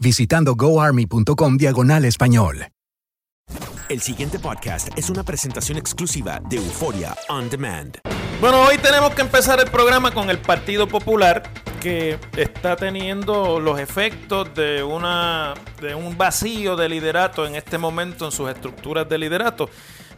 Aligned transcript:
visitando 0.00 0.54
goarmy.com 0.54 1.56
diagonal 1.56 2.04
español. 2.04 2.68
El 3.88 4.02
siguiente 4.02 4.38
podcast 4.38 4.88
es 4.98 5.08
una 5.08 5.22
presentación 5.22 5.78
exclusiva 5.78 6.42
de 6.50 6.56
Euforia 6.56 7.16
On 7.30 7.48
Demand. 7.48 7.96
Bueno, 8.38 8.62
hoy 8.64 8.76
tenemos 8.76 9.14
que 9.14 9.22
empezar 9.22 9.58
el 9.60 9.70
programa 9.70 10.10
con 10.10 10.28
el 10.28 10.38
Partido 10.38 10.86
Popular 10.86 11.42
que 11.80 12.18
está 12.36 12.76
teniendo 12.76 13.58
los 13.58 13.80
efectos 13.80 14.54
de, 14.54 14.82
una, 14.82 15.54
de 15.80 15.94
un 15.94 16.18
vacío 16.18 16.76
de 16.76 16.88
liderato 16.88 17.46
en 17.46 17.54
este 17.54 17.78
momento 17.78 18.26
en 18.26 18.32
sus 18.32 18.50
estructuras 18.50 19.08
de 19.08 19.16
liderato. 19.16 19.70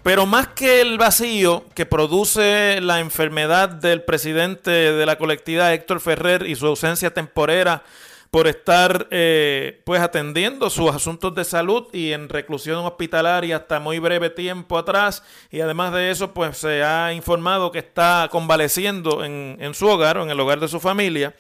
Pero 0.03 0.27
más 0.27 0.49
que 0.49 0.81
el 0.81 0.99
vacío 0.99 1.65
que 1.75 1.87
produce 1.87 2.81
la 2.81 2.99
enfermedad 2.99 3.69
del 3.69 4.03
presidente 4.03 4.71
de 4.71 5.07
la 5.07 5.17
colectividad, 5.17 5.73
Héctor 5.73 6.01
Ferrer, 6.01 6.47
y 6.49 6.57
su 6.57 6.67
ausencia 6.67 7.15
temporera 7.15 7.85
por 8.31 8.47
estar 8.47 9.09
eh, 9.11 9.83
pues 9.85 10.01
atendiendo 10.01 10.71
sus 10.71 10.91
asuntos 10.95 11.35
de 11.35 11.45
salud 11.45 11.89
y 11.93 12.13
en 12.13 12.29
reclusión 12.29 12.85
hospitalaria 12.85 13.57
hasta 13.57 13.81
muy 13.81 13.99
breve 13.99 14.31
tiempo 14.31 14.79
atrás. 14.79 15.25
Y 15.51 15.61
además 15.61 15.93
de 15.93 16.11
eso 16.11 16.33
pues 16.33 16.59
se 16.59 16.85
ha 16.85 17.13
informado 17.13 17.73
que 17.73 17.81
está 17.81 18.29
convaleciendo 18.31 19.25
en, 19.25 19.57
en 19.59 19.75
su 19.75 19.89
hogar 19.89 20.19
o 20.19 20.23
en 20.23 20.31
el 20.31 20.39
hogar 20.39 20.61
de 20.61 20.69
su 20.69 20.79
familia. 20.79 21.35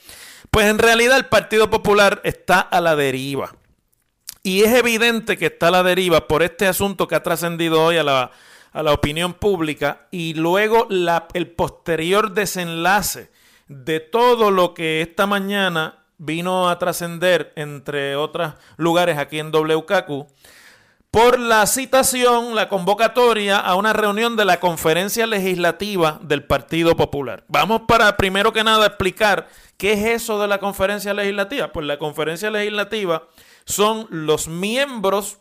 Pues 0.50 0.66
en 0.66 0.78
realidad 0.78 1.16
el 1.16 1.26
Partido 1.26 1.70
Popular 1.70 2.20
está 2.24 2.60
a 2.60 2.80
la 2.80 2.96
deriva. 2.96 3.54
Y 4.42 4.62
es 4.62 4.74
evidente 4.74 5.36
que 5.36 5.46
está 5.46 5.68
a 5.68 5.70
la 5.70 5.82
deriva 5.84 6.26
por 6.26 6.42
este 6.42 6.66
asunto 6.66 7.06
que 7.06 7.14
ha 7.14 7.22
trascendido 7.22 7.84
hoy 7.84 7.98
a 7.98 8.02
la, 8.02 8.32
a 8.72 8.82
la 8.82 8.92
opinión 8.92 9.34
pública 9.34 10.08
y 10.10 10.34
luego 10.34 10.86
la, 10.90 11.28
el 11.34 11.48
posterior 11.48 12.32
desenlace 12.32 13.30
de 13.68 14.00
todo 14.00 14.50
lo 14.50 14.74
que 14.74 15.02
esta 15.02 15.26
mañana 15.26 15.99
vino 16.20 16.68
a 16.68 16.78
trascender, 16.78 17.52
entre 17.56 18.14
otros 18.14 18.52
lugares 18.76 19.18
aquí 19.18 19.38
en 19.38 19.50
WKQ, 19.50 20.26
por 21.10 21.40
la 21.40 21.66
citación, 21.66 22.54
la 22.54 22.68
convocatoria 22.68 23.58
a 23.58 23.74
una 23.74 23.92
reunión 23.92 24.36
de 24.36 24.44
la 24.44 24.60
conferencia 24.60 25.26
legislativa 25.26 26.20
del 26.22 26.44
Partido 26.44 26.94
Popular. 26.94 27.42
Vamos 27.48 27.82
para, 27.88 28.16
primero 28.16 28.52
que 28.52 28.62
nada, 28.62 28.86
explicar 28.86 29.48
qué 29.76 29.94
es 29.94 30.22
eso 30.22 30.40
de 30.40 30.46
la 30.46 30.58
conferencia 30.58 31.12
legislativa. 31.12 31.72
Pues 31.72 31.84
la 31.86 31.98
conferencia 31.98 32.50
legislativa 32.50 33.24
son 33.64 34.06
los 34.10 34.46
miembros 34.46 35.38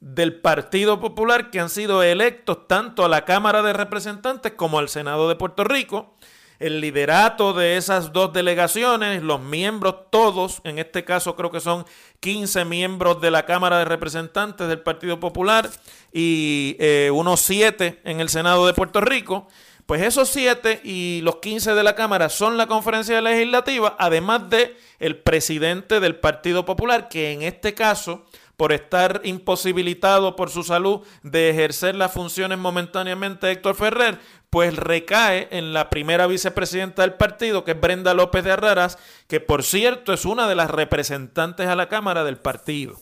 del 0.00 0.40
Partido 0.40 0.98
Popular 0.98 1.50
que 1.50 1.60
han 1.60 1.70
sido 1.70 2.02
electos 2.02 2.66
tanto 2.66 3.04
a 3.04 3.08
la 3.08 3.24
Cámara 3.24 3.62
de 3.62 3.74
Representantes 3.74 4.52
como 4.54 4.80
al 4.80 4.88
Senado 4.88 5.28
de 5.28 5.36
Puerto 5.36 5.62
Rico 5.62 6.16
el 6.58 6.80
liderato 6.80 7.52
de 7.52 7.76
esas 7.76 8.12
dos 8.12 8.32
delegaciones, 8.32 9.22
los 9.22 9.40
miembros 9.40 10.10
todos, 10.10 10.60
en 10.64 10.78
este 10.78 11.04
caso 11.04 11.36
creo 11.36 11.50
que 11.50 11.60
son 11.60 11.86
15 12.20 12.64
miembros 12.64 13.20
de 13.20 13.30
la 13.30 13.46
Cámara 13.46 13.78
de 13.78 13.84
Representantes 13.84 14.66
del 14.66 14.80
Partido 14.80 15.20
Popular 15.20 15.70
y 16.12 16.76
eh, 16.80 17.10
unos 17.12 17.40
7 17.40 18.00
en 18.04 18.20
el 18.20 18.28
Senado 18.28 18.66
de 18.66 18.74
Puerto 18.74 19.00
Rico. 19.00 19.46
Pues 19.86 20.02
esos 20.02 20.28
7 20.28 20.82
y 20.84 21.22
los 21.22 21.36
15 21.36 21.72
de 21.72 21.82
la 21.82 21.94
Cámara 21.94 22.28
son 22.28 22.58
la 22.58 22.66
conferencia 22.66 23.22
legislativa, 23.22 23.96
además 23.98 24.50
de 24.50 24.76
el 24.98 25.16
presidente 25.16 25.98
del 26.00 26.16
Partido 26.16 26.66
Popular, 26.66 27.08
que 27.08 27.32
en 27.32 27.40
este 27.40 27.72
caso 27.72 28.26
por 28.58 28.72
estar 28.72 29.20
imposibilitado 29.22 30.34
por 30.34 30.50
su 30.50 30.64
salud 30.64 31.06
de 31.22 31.48
ejercer 31.48 31.94
las 31.94 32.10
funciones 32.10 32.58
momentáneamente 32.58 33.52
Héctor 33.52 33.76
Ferrer, 33.76 34.18
pues 34.50 34.74
recae 34.74 35.46
en 35.52 35.72
la 35.72 35.88
primera 35.90 36.26
vicepresidenta 36.26 37.02
del 37.02 37.14
partido, 37.14 37.62
que 37.62 37.70
es 37.70 37.80
Brenda 37.80 38.14
López 38.14 38.42
de 38.42 38.50
Arraras, 38.50 38.98
que 39.28 39.38
por 39.38 39.62
cierto 39.62 40.12
es 40.12 40.24
una 40.24 40.48
de 40.48 40.56
las 40.56 40.72
representantes 40.72 41.68
a 41.68 41.76
la 41.76 41.88
Cámara 41.88 42.24
del 42.24 42.38
partido. 42.38 43.00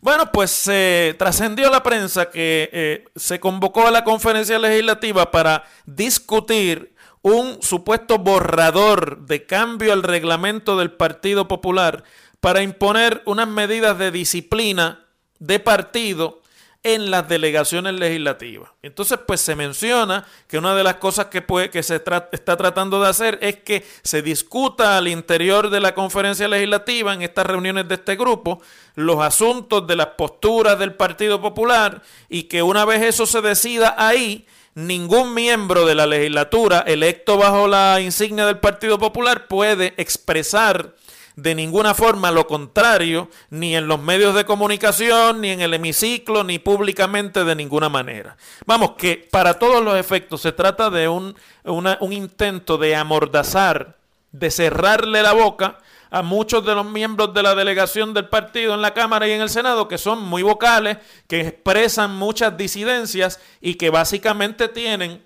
Bueno, 0.00 0.30
pues 0.30 0.52
se 0.52 1.16
trascendió 1.18 1.68
la 1.68 1.82
prensa 1.82 2.30
que 2.30 2.70
eh, 2.72 3.04
se 3.16 3.40
convocó 3.40 3.88
a 3.88 3.90
la 3.90 4.04
conferencia 4.04 4.60
legislativa 4.60 5.32
para 5.32 5.64
discutir 5.84 6.94
un 7.22 7.60
supuesto 7.60 8.18
borrador 8.18 9.26
de 9.26 9.46
cambio 9.46 9.92
al 9.92 10.04
reglamento 10.04 10.76
del 10.76 10.92
Partido 10.92 11.48
Popular 11.48 12.04
para 12.42 12.60
imponer 12.60 13.22
unas 13.24 13.46
medidas 13.46 13.96
de 13.98 14.10
disciplina 14.10 15.06
de 15.38 15.60
partido 15.60 16.40
en 16.82 17.08
las 17.08 17.28
delegaciones 17.28 17.94
legislativas. 17.94 18.68
Entonces, 18.82 19.20
pues 19.24 19.40
se 19.40 19.54
menciona 19.54 20.26
que 20.48 20.58
una 20.58 20.74
de 20.74 20.82
las 20.82 20.96
cosas 20.96 21.26
que, 21.26 21.40
puede, 21.40 21.70
que 21.70 21.84
se 21.84 22.02
está 22.32 22.56
tratando 22.56 23.00
de 23.00 23.08
hacer 23.08 23.38
es 23.42 23.58
que 23.58 23.86
se 24.02 24.22
discuta 24.22 24.98
al 24.98 25.06
interior 25.06 25.70
de 25.70 25.78
la 25.78 25.94
conferencia 25.94 26.48
legislativa, 26.48 27.14
en 27.14 27.22
estas 27.22 27.46
reuniones 27.46 27.86
de 27.86 27.94
este 27.94 28.16
grupo, 28.16 28.60
los 28.96 29.22
asuntos 29.22 29.86
de 29.86 29.94
las 29.94 30.08
posturas 30.08 30.76
del 30.80 30.94
Partido 30.94 31.40
Popular 31.40 32.02
y 32.28 32.44
que 32.44 32.64
una 32.64 32.84
vez 32.84 33.02
eso 33.02 33.24
se 33.24 33.40
decida 33.40 33.94
ahí, 33.96 34.48
ningún 34.74 35.32
miembro 35.32 35.86
de 35.86 35.94
la 35.94 36.08
legislatura 36.08 36.80
electo 36.80 37.36
bajo 37.36 37.68
la 37.68 38.00
insignia 38.00 38.46
del 38.46 38.58
Partido 38.58 38.98
Popular 38.98 39.46
puede 39.46 39.94
expresar 39.96 40.96
de 41.36 41.54
ninguna 41.54 41.94
forma 41.94 42.30
lo 42.30 42.46
contrario, 42.46 43.28
ni 43.50 43.74
en 43.76 43.88
los 43.88 44.00
medios 44.00 44.34
de 44.34 44.44
comunicación, 44.44 45.40
ni 45.40 45.50
en 45.50 45.60
el 45.60 45.74
hemiciclo, 45.74 46.44
ni 46.44 46.58
públicamente 46.58 47.44
de 47.44 47.54
ninguna 47.54 47.88
manera. 47.88 48.36
Vamos, 48.66 48.92
que 48.92 49.28
para 49.30 49.58
todos 49.58 49.82
los 49.82 49.96
efectos 49.96 50.42
se 50.42 50.52
trata 50.52 50.90
de 50.90 51.08
un, 51.08 51.34
un 51.64 52.12
intento 52.12 52.78
de 52.78 52.96
amordazar, 52.96 53.96
de 54.32 54.50
cerrarle 54.50 55.22
la 55.22 55.32
boca 55.32 55.78
a 56.12 56.22
muchos 56.22 56.64
de 56.66 56.74
los 56.74 56.84
miembros 56.84 57.32
de 57.32 57.42
la 57.42 57.54
delegación 57.54 58.12
del 58.12 58.28
partido 58.28 58.74
en 58.74 58.82
la 58.82 58.92
Cámara 58.92 59.26
y 59.26 59.32
en 59.32 59.40
el 59.40 59.48
Senado 59.48 59.88
que 59.88 59.96
son 59.96 60.22
muy 60.22 60.42
vocales, 60.42 60.98
que 61.26 61.40
expresan 61.40 62.14
muchas 62.14 62.54
disidencias 62.58 63.40
y 63.62 63.76
que 63.76 63.88
básicamente 63.88 64.68
tienen 64.68 65.24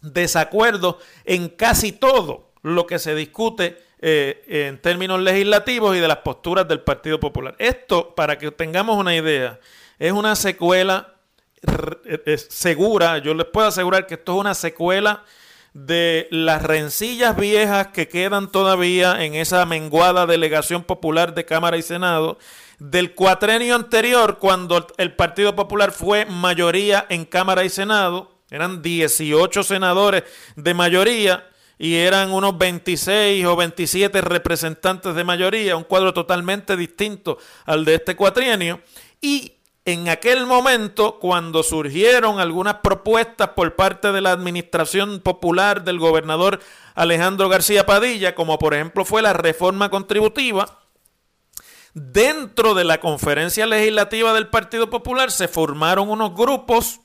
desacuerdo 0.00 0.98
en 1.26 1.50
casi 1.50 1.92
todo 1.92 2.50
lo 2.62 2.86
que 2.86 2.98
se 2.98 3.14
discute 3.14 3.84
eh, 4.06 4.68
en 4.68 4.82
términos 4.82 5.18
legislativos 5.18 5.96
y 5.96 5.98
de 5.98 6.06
las 6.06 6.18
posturas 6.18 6.68
del 6.68 6.80
Partido 6.80 7.18
Popular. 7.18 7.54
Esto, 7.58 8.14
para 8.14 8.36
que 8.36 8.50
tengamos 8.50 8.98
una 8.98 9.16
idea, 9.16 9.58
es 9.98 10.12
una 10.12 10.36
secuela 10.36 11.14
eh, 12.04 12.36
segura, 12.36 13.16
yo 13.16 13.32
les 13.32 13.46
puedo 13.46 13.66
asegurar 13.66 14.06
que 14.06 14.16
esto 14.16 14.34
es 14.34 14.40
una 14.40 14.52
secuela 14.52 15.24
de 15.72 16.28
las 16.30 16.62
rencillas 16.62 17.34
viejas 17.34 17.86
que 17.94 18.06
quedan 18.06 18.52
todavía 18.52 19.24
en 19.24 19.36
esa 19.36 19.64
menguada 19.64 20.26
delegación 20.26 20.84
popular 20.84 21.32
de 21.34 21.46
Cámara 21.46 21.78
y 21.78 21.82
Senado, 21.82 22.38
del 22.78 23.14
cuatrenio 23.14 23.74
anterior, 23.74 24.36
cuando 24.38 24.86
el 24.98 25.14
Partido 25.14 25.56
Popular 25.56 25.92
fue 25.92 26.26
mayoría 26.26 27.06
en 27.08 27.24
Cámara 27.24 27.64
y 27.64 27.70
Senado, 27.70 28.32
eran 28.50 28.82
18 28.82 29.62
senadores 29.62 30.24
de 30.56 30.74
mayoría 30.74 31.48
y 31.78 31.96
eran 31.96 32.32
unos 32.32 32.56
26 32.56 33.44
o 33.46 33.56
27 33.56 34.20
representantes 34.20 35.14
de 35.14 35.24
mayoría, 35.24 35.76
un 35.76 35.84
cuadro 35.84 36.12
totalmente 36.14 36.76
distinto 36.76 37.38
al 37.66 37.84
de 37.84 37.96
este 37.96 38.16
cuatrienio, 38.16 38.80
y 39.20 39.54
en 39.86 40.08
aquel 40.08 40.46
momento, 40.46 41.18
cuando 41.18 41.62
surgieron 41.62 42.40
algunas 42.40 42.76
propuestas 42.76 43.50
por 43.50 43.76
parte 43.76 44.12
de 44.12 44.22
la 44.22 44.32
administración 44.32 45.20
popular 45.20 45.84
del 45.84 45.98
gobernador 45.98 46.60
Alejandro 46.94 47.50
García 47.50 47.84
Padilla, 47.84 48.34
como 48.34 48.58
por 48.58 48.72
ejemplo 48.72 49.04
fue 49.04 49.20
la 49.20 49.34
reforma 49.34 49.90
contributiva, 49.90 50.80
dentro 51.92 52.72
de 52.72 52.84
la 52.84 52.98
conferencia 52.98 53.66
legislativa 53.66 54.32
del 54.32 54.48
Partido 54.48 54.88
Popular 54.88 55.30
se 55.30 55.48
formaron 55.48 56.08
unos 56.08 56.34
grupos 56.34 57.00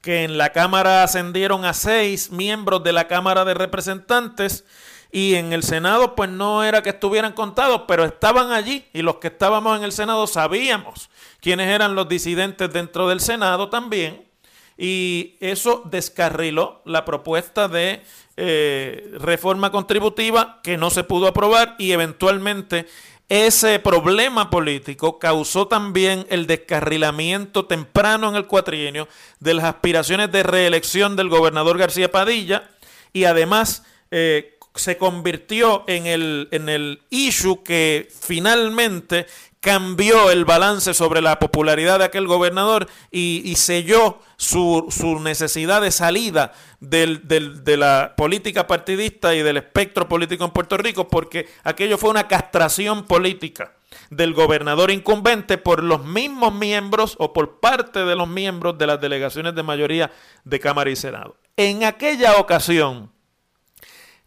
que 0.00 0.24
en 0.24 0.38
la 0.38 0.52
Cámara 0.52 1.02
ascendieron 1.02 1.64
a 1.64 1.74
seis 1.74 2.30
miembros 2.30 2.82
de 2.84 2.92
la 2.92 3.08
Cámara 3.08 3.44
de 3.44 3.54
Representantes 3.54 4.64
y 5.10 5.34
en 5.34 5.52
el 5.52 5.62
Senado 5.62 6.14
pues 6.14 6.30
no 6.30 6.62
era 6.64 6.82
que 6.82 6.90
estuvieran 6.90 7.32
contados, 7.32 7.82
pero 7.88 8.04
estaban 8.04 8.52
allí 8.52 8.86
y 8.92 9.02
los 9.02 9.16
que 9.16 9.28
estábamos 9.28 9.76
en 9.78 9.84
el 9.84 9.92
Senado 9.92 10.26
sabíamos 10.26 11.10
quienes 11.40 11.68
eran 11.68 11.94
los 11.94 12.08
disidentes 12.08 12.72
dentro 12.72 13.08
del 13.08 13.20
Senado 13.20 13.68
también, 13.68 14.28
y 14.76 15.36
eso 15.40 15.82
descarriló 15.86 16.82
la 16.84 17.04
propuesta 17.04 17.66
de 17.66 18.04
eh, 18.36 19.12
reforma 19.18 19.72
contributiva 19.72 20.60
que 20.62 20.76
no 20.76 20.90
se 20.90 21.02
pudo 21.02 21.26
aprobar 21.26 21.74
y 21.78 21.90
eventualmente 21.90 22.86
ese 23.28 23.78
problema 23.78 24.48
político 24.48 25.18
causó 25.18 25.68
también 25.68 26.26
el 26.30 26.46
descarrilamiento 26.46 27.66
temprano 27.66 28.28
en 28.30 28.36
el 28.36 28.46
cuatrienio 28.46 29.06
de 29.38 29.54
las 29.54 29.66
aspiraciones 29.66 30.32
de 30.32 30.42
reelección 30.42 31.14
del 31.14 31.28
gobernador 31.28 31.76
García 31.76 32.10
Padilla 32.10 32.70
y 33.12 33.24
además 33.24 33.84
eh, 34.10 34.57
se 34.78 34.96
convirtió 34.96 35.84
en 35.86 36.06
el, 36.06 36.48
en 36.50 36.68
el 36.68 37.02
issue 37.10 37.62
que 37.62 38.08
finalmente 38.20 39.26
cambió 39.60 40.30
el 40.30 40.44
balance 40.44 40.94
sobre 40.94 41.20
la 41.20 41.38
popularidad 41.38 41.98
de 41.98 42.04
aquel 42.04 42.26
gobernador 42.26 42.88
y, 43.10 43.54
selló 43.56 44.20
su, 44.36 44.88
necesidad 45.20 45.82
de 45.82 45.90
salida 45.90 46.52
de 46.80 47.76
la 47.76 48.14
política 48.16 48.66
partidista 48.66 49.34
y 49.34 49.42
del 49.42 49.56
espectro 49.56 50.08
político 50.08 50.44
en 50.44 50.52
Puerto 50.52 50.76
Rico, 50.76 51.08
porque 51.08 51.48
aquello 51.64 51.98
fue 51.98 52.10
una 52.10 52.28
castración 52.28 53.04
política 53.04 53.72
del 54.10 54.32
gobernador 54.32 54.90
incumbente 54.90 55.58
por 55.58 55.82
los 55.82 56.04
mismos 56.04 56.54
miembros 56.54 57.16
o 57.18 57.32
por 57.32 57.60
parte 57.60 58.04
de 58.04 58.16
los 58.16 58.28
miembros 58.28 58.78
de 58.78 58.86
las 58.86 59.00
delegaciones 59.00 59.54
de 59.54 59.62
mayoría 59.62 60.10
de 60.44 60.60
Cámara 60.60 60.90
y 60.90 60.96
Senado. 60.96 61.36
En 61.56 61.84
aquella 61.84 62.36
ocasión, 62.36 63.10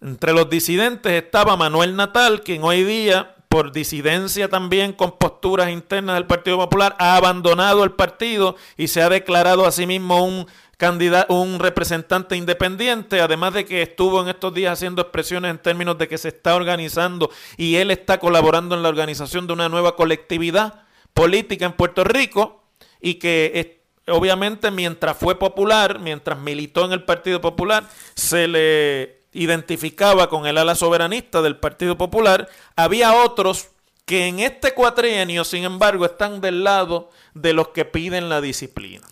entre 0.01 0.33
los 0.33 0.49
disidentes 0.49 1.11
estaba 1.13 1.55
Manuel 1.55 1.95
Natal, 1.95 2.41
quien 2.41 2.63
hoy 2.63 2.83
día 2.83 3.35
por 3.47 3.71
disidencia 3.71 4.47
también 4.47 4.93
con 4.93 5.17
posturas 5.17 5.69
internas 5.69 6.15
del 6.15 6.25
Partido 6.25 6.57
Popular, 6.57 6.95
ha 6.99 7.17
abandonado 7.17 7.83
el 7.83 7.91
partido 7.91 8.55
y 8.77 8.87
se 8.87 9.01
ha 9.01 9.09
declarado 9.09 9.65
a 9.65 9.71
sí 9.71 9.85
mismo 9.85 10.25
un 10.25 10.47
candidato, 10.77 11.33
un 11.33 11.59
representante 11.59 12.37
independiente, 12.37 13.19
además 13.19 13.53
de 13.53 13.65
que 13.65 13.81
estuvo 13.81 14.21
en 14.21 14.29
estos 14.29 14.53
días 14.53 14.73
haciendo 14.73 15.01
expresiones 15.01 15.51
en 15.51 15.59
términos 15.59 15.97
de 15.97 16.07
que 16.07 16.17
se 16.17 16.29
está 16.29 16.55
organizando 16.55 17.29
y 17.57 17.75
él 17.75 17.91
está 17.91 18.19
colaborando 18.19 18.73
en 18.73 18.83
la 18.83 18.89
organización 18.89 19.45
de 19.47 19.53
una 19.53 19.69
nueva 19.69 19.97
colectividad 19.97 20.85
política 21.13 21.65
en 21.65 21.73
Puerto 21.73 22.05
Rico 22.05 22.63
y 23.01 23.15
que 23.15 23.83
obviamente 24.07 24.71
mientras 24.71 25.17
fue 25.17 25.37
popular, 25.37 25.99
mientras 25.99 26.39
militó 26.39 26.85
en 26.85 26.93
el 26.93 27.03
Partido 27.03 27.41
Popular, 27.41 27.83
se 28.15 28.47
le 28.47 29.20
identificaba 29.33 30.29
con 30.29 30.45
el 30.45 30.57
ala 30.57 30.75
soberanista 30.75 31.41
del 31.41 31.57
Partido 31.57 31.97
Popular, 31.97 32.49
había 32.75 33.13
otros 33.13 33.69
que 34.05 34.27
en 34.27 34.39
este 34.39 34.73
cuatrienio, 34.73 35.45
sin 35.45 35.63
embargo, 35.63 36.05
están 36.05 36.41
del 36.41 36.63
lado 36.63 37.09
de 37.33 37.53
los 37.53 37.69
que 37.69 37.85
piden 37.85 38.29
la 38.29 38.41
disciplina. 38.41 39.07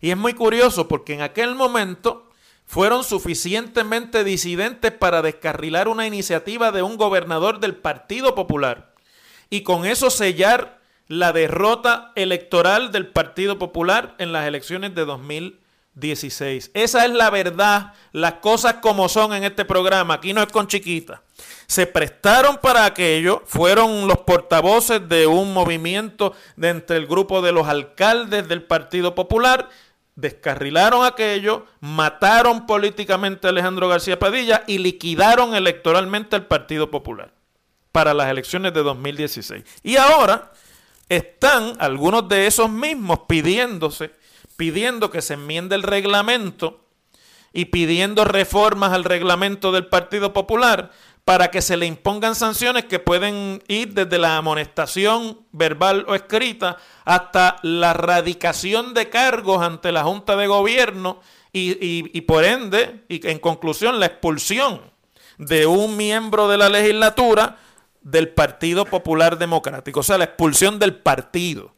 Y 0.00 0.10
es 0.10 0.16
muy 0.16 0.34
curioso 0.34 0.88
porque 0.88 1.14
en 1.14 1.22
aquel 1.22 1.54
momento 1.54 2.28
fueron 2.66 3.02
suficientemente 3.04 4.24
disidentes 4.24 4.92
para 4.92 5.22
descarrilar 5.22 5.88
una 5.88 6.06
iniciativa 6.06 6.70
de 6.70 6.82
un 6.82 6.96
gobernador 6.96 7.60
del 7.60 7.76
Partido 7.76 8.34
Popular 8.34 8.94
y 9.50 9.62
con 9.62 9.86
eso 9.86 10.10
sellar 10.10 10.80
la 11.06 11.32
derrota 11.32 12.12
electoral 12.14 12.92
del 12.92 13.06
Partido 13.06 13.58
Popular 13.58 14.14
en 14.18 14.32
las 14.32 14.46
elecciones 14.46 14.94
de 14.94 15.06
2000 15.06 15.58
16. 15.98 16.70
Esa 16.74 17.04
es 17.04 17.12
la 17.12 17.30
verdad, 17.30 17.94
las 18.12 18.34
cosas 18.34 18.74
como 18.74 19.08
son 19.08 19.32
en 19.34 19.44
este 19.44 19.64
programa. 19.64 20.14
Aquí 20.14 20.32
no 20.32 20.42
es 20.42 20.48
con 20.48 20.66
chiquita. 20.66 21.22
Se 21.66 21.86
prestaron 21.86 22.58
para 22.58 22.84
aquello, 22.84 23.42
fueron 23.46 24.08
los 24.08 24.18
portavoces 24.18 25.08
de 25.08 25.26
un 25.26 25.52
movimiento 25.52 26.34
de 26.56 26.70
entre 26.70 26.96
el 26.96 27.06
grupo 27.06 27.42
de 27.42 27.52
los 27.52 27.68
alcaldes 27.68 28.48
del 28.48 28.62
Partido 28.62 29.14
Popular, 29.14 29.68
descarrilaron 30.16 31.04
aquello, 31.04 31.66
mataron 31.80 32.66
políticamente 32.66 33.46
a 33.46 33.50
Alejandro 33.50 33.88
García 33.88 34.18
Padilla 34.18 34.64
y 34.66 34.78
liquidaron 34.78 35.54
electoralmente 35.54 36.36
al 36.36 36.46
Partido 36.46 36.90
Popular 36.90 37.32
para 37.92 38.14
las 38.14 38.28
elecciones 38.28 38.74
de 38.74 38.82
2016. 38.82 39.64
Y 39.82 39.96
ahora 39.96 40.52
están 41.08 41.74
algunos 41.78 42.28
de 42.28 42.46
esos 42.46 42.70
mismos 42.70 43.20
pidiéndose 43.28 44.17
pidiendo 44.58 45.10
que 45.12 45.22
se 45.22 45.34
enmiende 45.34 45.76
el 45.76 45.84
reglamento 45.84 46.80
y 47.52 47.66
pidiendo 47.66 48.24
reformas 48.24 48.92
al 48.92 49.04
reglamento 49.04 49.70
del 49.70 49.86
Partido 49.86 50.32
Popular 50.32 50.90
para 51.24 51.52
que 51.52 51.62
se 51.62 51.76
le 51.76 51.86
impongan 51.86 52.34
sanciones 52.34 52.84
que 52.86 52.98
pueden 52.98 53.62
ir 53.68 53.94
desde 53.94 54.18
la 54.18 54.36
amonestación 54.36 55.46
verbal 55.52 56.04
o 56.08 56.16
escrita 56.16 56.76
hasta 57.04 57.58
la 57.62 57.92
radicación 57.92 58.94
de 58.94 59.08
cargos 59.08 59.62
ante 59.62 59.92
la 59.92 60.02
Junta 60.02 60.34
de 60.34 60.48
Gobierno 60.48 61.20
y, 61.52 61.78
y 62.12 62.20
por 62.22 62.44
ende, 62.44 63.04
y 63.08 63.24
en 63.28 63.38
conclusión, 63.38 64.00
la 64.00 64.06
expulsión 64.06 64.80
de 65.38 65.66
un 65.66 65.96
miembro 65.96 66.48
de 66.48 66.58
la 66.58 66.68
legislatura 66.68 67.58
del 68.00 68.30
Partido 68.30 68.84
Popular 68.86 69.38
Democrático, 69.38 70.00
o 70.00 70.02
sea, 70.02 70.18
la 70.18 70.24
expulsión 70.24 70.80
del 70.80 70.96
partido 70.96 71.77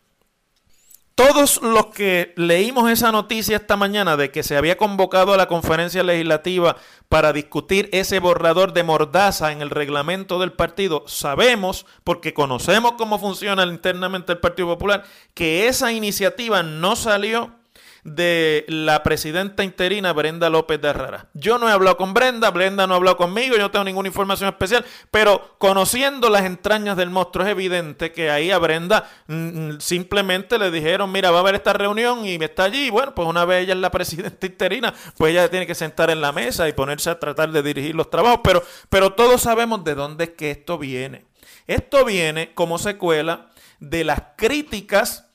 todos 1.14 1.60
los 1.62 1.86
que 1.86 2.32
leímos 2.36 2.90
esa 2.90 3.12
noticia 3.12 3.56
esta 3.56 3.76
mañana 3.76 4.16
de 4.16 4.30
que 4.30 4.42
se 4.42 4.56
había 4.56 4.76
convocado 4.76 5.34
a 5.34 5.36
la 5.36 5.48
conferencia 5.48 6.02
legislativa 6.02 6.76
para 7.08 7.32
discutir 7.32 7.88
ese 7.92 8.18
borrador 8.20 8.72
de 8.72 8.84
mordaza 8.84 9.52
en 9.52 9.60
el 9.60 9.70
reglamento 9.70 10.38
del 10.38 10.52
partido, 10.52 11.04
sabemos, 11.06 11.86
porque 12.04 12.32
conocemos 12.32 12.92
cómo 12.96 13.18
funciona 13.18 13.64
internamente 13.64 14.32
el 14.32 14.38
Partido 14.38 14.68
Popular, 14.68 15.04
que 15.34 15.68
esa 15.68 15.92
iniciativa 15.92 16.62
no 16.62 16.96
salió 16.96 17.59
de 18.04 18.64
la 18.68 19.02
presidenta 19.02 19.64
interina 19.64 20.12
Brenda 20.12 20.50
López 20.50 20.80
de 20.80 20.88
Herrera. 20.88 21.28
Yo 21.34 21.58
no 21.58 21.68
he 21.68 21.72
hablado 21.72 21.96
con 21.96 22.14
Brenda, 22.14 22.50
Brenda 22.50 22.86
no 22.86 22.94
ha 22.94 22.96
hablado 22.96 23.16
conmigo, 23.16 23.56
yo 23.56 23.62
no 23.62 23.70
tengo 23.70 23.84
ninguna 23.84 24.08
información 24.08 24.48
especial, 24.48 24.84
pero 25.10 25.56
conociendo 25.58 26.30
las 26.30 26.44
entrañas 26.44 26.96
del 26.96 27.10
monstruo 27.10 27.44
es 27.44 27.50
evidente 27.50 28.12
que 28.12 28.30
ahí 28.30 28.50
a 28.50 28.58
Brenda 28.58 29.08
mm, 29.26 29.34
mm, 29.34 29.80
simplemente 29.80 30.58
le 30.58 30.70
dijeron, 30.70 31.12
mira, 31.12 31.30
va 31.30 31.38
a 31.38 31.40
haber 31.40 31.56
esta 31.56 31.72
reunión 31.72 32.24
y 32.24 32.34
está 32.36 32.64
allí, 32.64 32.86
y 32.86 32.90
bueno, 32.90 33.14
pues 33.14 33.28
una 33.28 33.44
vez 33.44 33.64
ella 33.64 33.74
es 33.74 33.80
la 33.80 33.90
presidenta 33.90 34.46
interina, 34.46 34.94
pues 35.16 35.32
ella 35.32 35.50
tiene 35.50 35.66
que 35.66 35.74
sentar 35.74 36.10
en 36.10 36.20
la 36.20 36.32
mesa 36.32 36.68
y 36.68 36.72
ponerse 36.72 37.10
a 37.10 37.18
tratar 37.18 37.52
de 37.52 37.62
dirigir 37.62 37.94
los 37.94 38.10
trabajos, 38.10 38.40
pero, 38.42 38.62
pero 38.88 39.12
todos 39.12 39.42
sabemos 39.42 39.84
de 39.84 39.94
dónde 39.94 40.24
es 40.24 40.30
que 40.30 40.50
esto 40.50 40.78
viene. 40.78 41.24
Esto 41.66 42.04
viene 42.04 42.52
como 42.54 42.78
secuela 42.78 43.50
de 43.78 44.04
las 44.04 44.22
críticas 44.36 45.29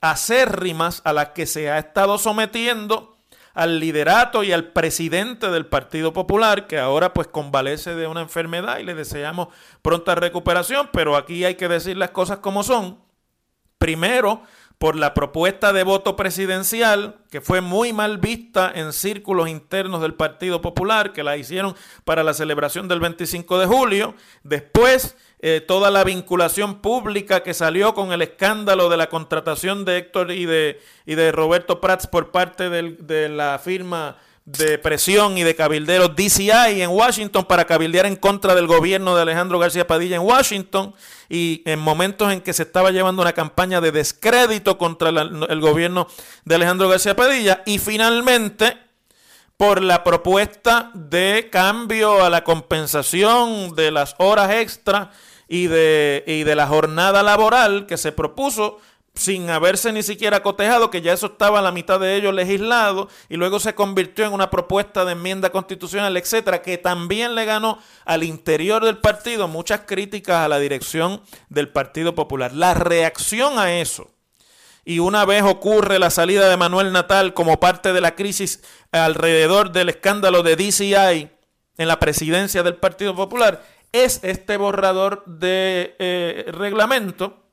acérrimas 0.00 1.02
a 1.04 1.12
las 1.12 1.30
que 1.30 1.46
se 1.46 1.70
ha 1.70 1.78
estado 1.78 2.18
sometiendo 2.18 3.18
al 3.54 3.80
liderato 3.80 4.42
y 4.42 4.52
al 4.52 4.72
presidente 4.72 5.50
del 5.50 5.66
Partido 5.66 6.12
Popular, 6.12 6.66
que 6.66 6.78
ahora 6.78 7.12
pues 7.12 7.26
convalece 7.26 7.94
de 7.94 8.06
una 8.06 8.22
enfermedad 8.22 8.78
y 8.78 8.84
le 8.84 8.94
deseamos 8.94 9.48
pronta 9.82 10.14
recuperación, 10.14 10.88
pero 10.92 11.16
aquí 11.16 11.44
hay 11.44 11.56
que 11.56 11.68
decir 11.68 11.96
las 11.96 12.10
cosas 12.10 12.38
como 12.38 12.62
son. 12.62 12.98
Primero, 13.78 14.42
por 14.80 14.96
la 14.96 15.12
propuesta 15.12 15.74
de 15.74 15.82
voto 15.82 16.16
presidencial, 16.16 17.16
que 17.30 17.42
fue 17.42 17.60
muy 17.60 17.92
mal 17.92 18.16
vista 18.16 18.72
en 18.74 18.94
círculos 18.94 19.48
internos 19.48 20.00
del 20.00 20.14
Partido 20.14 20.62
Popular, 20.62 21.12
que 21.12 21.22
la 21.22 21.36
hicieron 21.36 21.76
para 22.04 22.22
la 22.22 22.32
celebración 22.32 22.88
del 22.88 23.00
25 23.00 23.58
de 23.58 23.66
julio. 23.66 24.14
Después, 24.42 25.18
eh, 25.42 25.60
toda 25.60 25.90
la 25.90 26.04
vinculación 26.04 26.80
pública 26.80 27.42
que 27.42 27.54
salió 27.54 27.94
con 27.94 28.12
el 28.12 28.22
escándalo 28.22 28.88
de 28.88 28.96
la 28.96 29.08
contratación 29.08 29.84
de 29.84 29.98
Héctor 29.98 30.32
y 30.32 30.46
de, 30.46 30.80
y 31.06 31.14
de 31.14 31.32
Roberto 31.32 31.80
Prats 31.80 32.06
por 32.06 32.30
parte 32.30 32.68
de 32.68 33.28
la 33.28 33.58
firma 33.58 34.16
de 34.44 34.78
presión 34.78 35.38
y 35.38 35.42
de 35.42 35.54
cabilderos 35.54 36.16
DCI 36.16 36.82
en 36.82 36.90
Washington 36.90 37.44
para 37.44 37.66
cabildear 37.66 38.06
en 38.06 38.16
contra 38.16 38.54
del 38.54 38.66
gobierno 38.66 39.14
de 39.14 39.22
Alejandro 39.22 39.58
García 39.58 39.86
Padilla 39.86 40.16
en 40.16 40.22
Washington 40.22 40.94
y 41.28 41.62
en 41.66 41.78
momentos 41.78 42.32
en 42.32 42.40
que 42.40 42.52
se 42.52 42.64
estaba 42.64 42.90
llevando 42.90 43.22
una 43.22 43.32
campaña 43.32 43.80
de 43.80 43.92
descrédito 43.92 44.78
contra 44.78 45.10
el 45.10 45.60
gobierno 45.60 46.08
de 46.44 46.54
Alejandro 46.54 46.88
García 46.88 47.14
Padilla 47.14 47.62
y 47.66 47.78
finalmente 47.78 48.76
por 49.56 49.82
la 49.82 50.02
propuesta 50.02 50.90
de 50.94 51.48
cambio 51.52 52.24
a 52.24 52.30
la 52.30 52.42
compensación 52.42 53.74
de 53.74 53.90
las 53.90 54.14
horas 54.18 54.50
extra 54.52 55.10
y 55.50 55.66
de, 55.66 56.22
y 56.28 56.44
de 56.44 56.54
la 56.54 56.68
jornada 56.68 57.24
laboral 57.24 57.86
que 57.86 57.96
se 57.96 58.12
propuso 58.12 58.78
sin 59.14 59.50
haberse 59.50 59.92
ni 59.92 60.04
siquiera 60.04 60.44
cotejado, 60.44 60.90
que 60.90 61.02
ya 61.02 61.12
eso 61.12 61.26
estaba 61.26 61.58
a 61.58 61.62
la 61.62 61.72
mitad 61.72 61.98
de 61.98 62.14
ello 62.14 62.30
legislado, 62.30 63.08
y 63.28 63.36
luego 63.36 63.58
se 63.58 63.74
convirtió 63.74 64.24
en 64.24 64.32
una 64.32 64.48
propuesta 64.48 65.04
de 65.04 65.12
enmienda 65.12 65.50
constitucional, 65.50 66.16
etcétera, 66.16 66.62
que 66.62 66.78
también 66.78 67.34
le 67.34 67.44
ganó 67.46 67.80
al 68.04 68.22
interior 68.22 68.84
del 68.84 68.98
partido 68.98 69.48
muchas 69.48 69.80
críticas 69.80 70.36
a 70.36 70.48
la 70.48 70.60
dirección 70.60 71.20
del 71.48 71.68
Partido 71.68 72.14
Popular. 72.14 72.52
La 72.54 72.74
reacción 72.74 73.58
a 73.58 73.80
eso, 73.80 74.12
y 74.84 75.00
una 75.00 75.24
vez 75.24 75.42
ocurre 75.42 75.98
la 75.98 76.10
salida 76.10 76.48
de 76.48 76.56
Manuel 76.56 76.92
Natal 76.92 77.34
como 77.34 77.58
parte 77.58 77.92
de 77.92 78.00
la 78.00 78.14
crisis 78.14 78.62
alrededor 78.92 79.72
del 79.72 79.88
escándalo 79.88 80.44
de 80.44 80.54
DCI 80.54 81.28
en 81.76 81.88
la 81.88 81.98
presidencia 81.98 82.62
del 82.62 82.76
Partido 82.76 83.16
Popular, 83.16 83.62
es 83.92 84.20
este 84.22 84.56
borrador 84.56 85.24
de 85.26 85.96
eh, 85.98 86.46
reglamento 86.48 87.44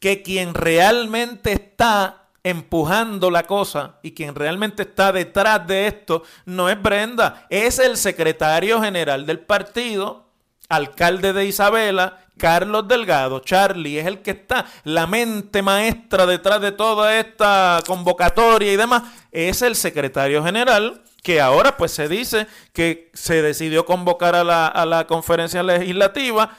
que 0.00 0.22
quien 0.22 0.54
realmente 0.54 1.52
está 1.52 2.28
empujando 2.42 3.30
la 3.30 3.44
cosa 3.44 3.98
y 4.02 4.12
quien 4.12 4.34
realmente 4.34 4.82
está 4.82 5.12
detrás 5.12 5.66
de 5.66 5.86
esto 5.86 6.22
no 6.46 6.68
es 6.68 6.80
Brenda, 6.80 7.46
es 7.50 7.78
el 7.78 7.96
secretario 7.96 8.80
general 8.80 9.26
del 9.26 9.40
partido, 9.40 10.28
alcalde 10.68 11.32
de 11.32 11.46
Isabela, 11.46 12.24
Carlos 12.38 12.86
Delgado, 12.86 13.40
Charlie, 13.40 13.98
es 13.98 14.06
el 14.06 14.22
que 14.22 14.30
está, 14.30 14.66
la 14.84 15.06
mente 15.06 15.60
maestra 15.60 16.24
detrás 16.26 16.60
de 16.60 16.72
toda 16.72 17.18
esta 17.18 17.80
convocatoria 17.86 18.72
y 18.72 18.76
demás, 18.76 19.02
es 19.32 19.62
el 19.62 19.74
secretario 19.74 20.42
general 20.44 21.02
que 21.22 21.40
ahora 21.40 21.76
pues 21.76 21.92
se 21.92 22.08
dice 22.08 22.46
que 22.72 23.10
se 23.14 23.42
decidió 23.42 23.84
convocar 23.84 24.34
a 24.34 24.44
la, 24.44 25.06
conferencia 25.06 25.62
legislativa 25.62 26.56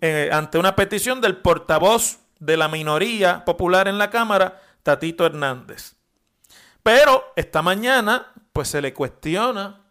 eh, 0.00 0.30
ante 0.32 0.58
una 0.58 0.76
petición 0.76 1.20
del 1.20 1.36
portavoz 1.36 2.18
de 2.38 2.56
la 2.56 2.68
minoría 2.68 3.44
popular 3.44 3.88
en 3.88 3.98
la 3.98 4.10
Cámara, 4.10 4.60
Tatito 4.82 5.26
Hernández. 5.26 5.94
Pero 6.82 7.32
esta 7.36 7.62
mañana, 7.62 8.32
pues 8.52 8.68
se 8.68 8.80
le 8.80 8.94
cuestiona 8.94 9.82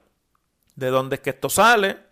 de 0.76 0.90
dónde 0.90 1.16
es 1.18 1.22
que 1.22 1.32
esto 1.32 1.50
sale, 1.50 2.07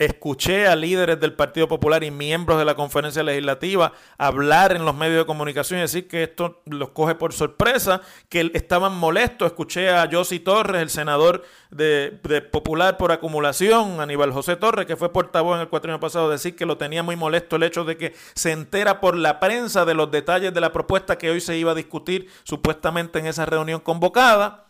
escuché 0.00 0.66
a 0.66 0.74
líderes 0.74 1.20
del 1.20 1.34
Partido 1.34 1.68
Popular 1.68 2.02
y 2.02 2.10
miembros 2.10 2.58
de 2.58 2.64
la 2.64 2.74
conferencia 2.74 3.22
legislativa 3.22 3.92
hablar 4.18 4.74
en 4.74 4.84
los 4.84 4.94
medios 4.94 5.18
de 5.18 5.26
comunicación 5.26 5.78
y 5.78 5.82
decir 5.82 6.08
que 6.08 6.24
esto 6.24 6.62
los 6.66 6.88
coge 6.90 7.14
por 7.14 7.32
sorpresa, 7.32 8.00
que 8.28 8.50
estaban 8.54 8.96
molestos. 8.96 9.46
Escuché 9.46 9.90
a 9.90 10.08
Josi 10.10 10.40
Torres, 10.40 10.82
el 10.82 10.90
senador 10.90 11.44
de, 11.70 12.18
Popular 12.50 12.96
por 12.96 13.12
acumulación, 13.12 14.00
Aníbal 14.00 14.32
José 14.32 14.56
Torres, 14.56 14.86
que 14.86 14.96
fue 14.96 15.12
portavoz 15.12 15.56
en 15.56 15.62
el 15.62 15.68
cuatrienio 15.68 16.00
pasado, 16.00 16.28
decir 16.28 16.56
que 16.56 16.66
lo 16.66 16.76
tenía 16.76 17.04
muy 17.04 17.14
molesto 17.14 17.56
el 17.56 17.62
hecho 17.62 17.84
de 17.84 17.96
que 17.96 18.14
se 18.34 18.50
entera 18.50 19.00
por 19.00 19.16
la 19.16 19.38
prensa 19.38 19.84
de 19.84 19.94
los 19.94 20.10
detalles 20.10 20.52
de 20.52 20.60
la 20.60 20.72
propuesta 20.72 21.18
que 21.18 21.30
hoy 21.30 21.40
se 21.40 21.56
iba 21.56 21.70
a 21.70 21.76
discutir 21.76 22.28
supuestamente 22.42 23.20
en 23.20 23.26
esa 23.26 23.46
reunión 23.46 23.80
convocada 23.80 24.66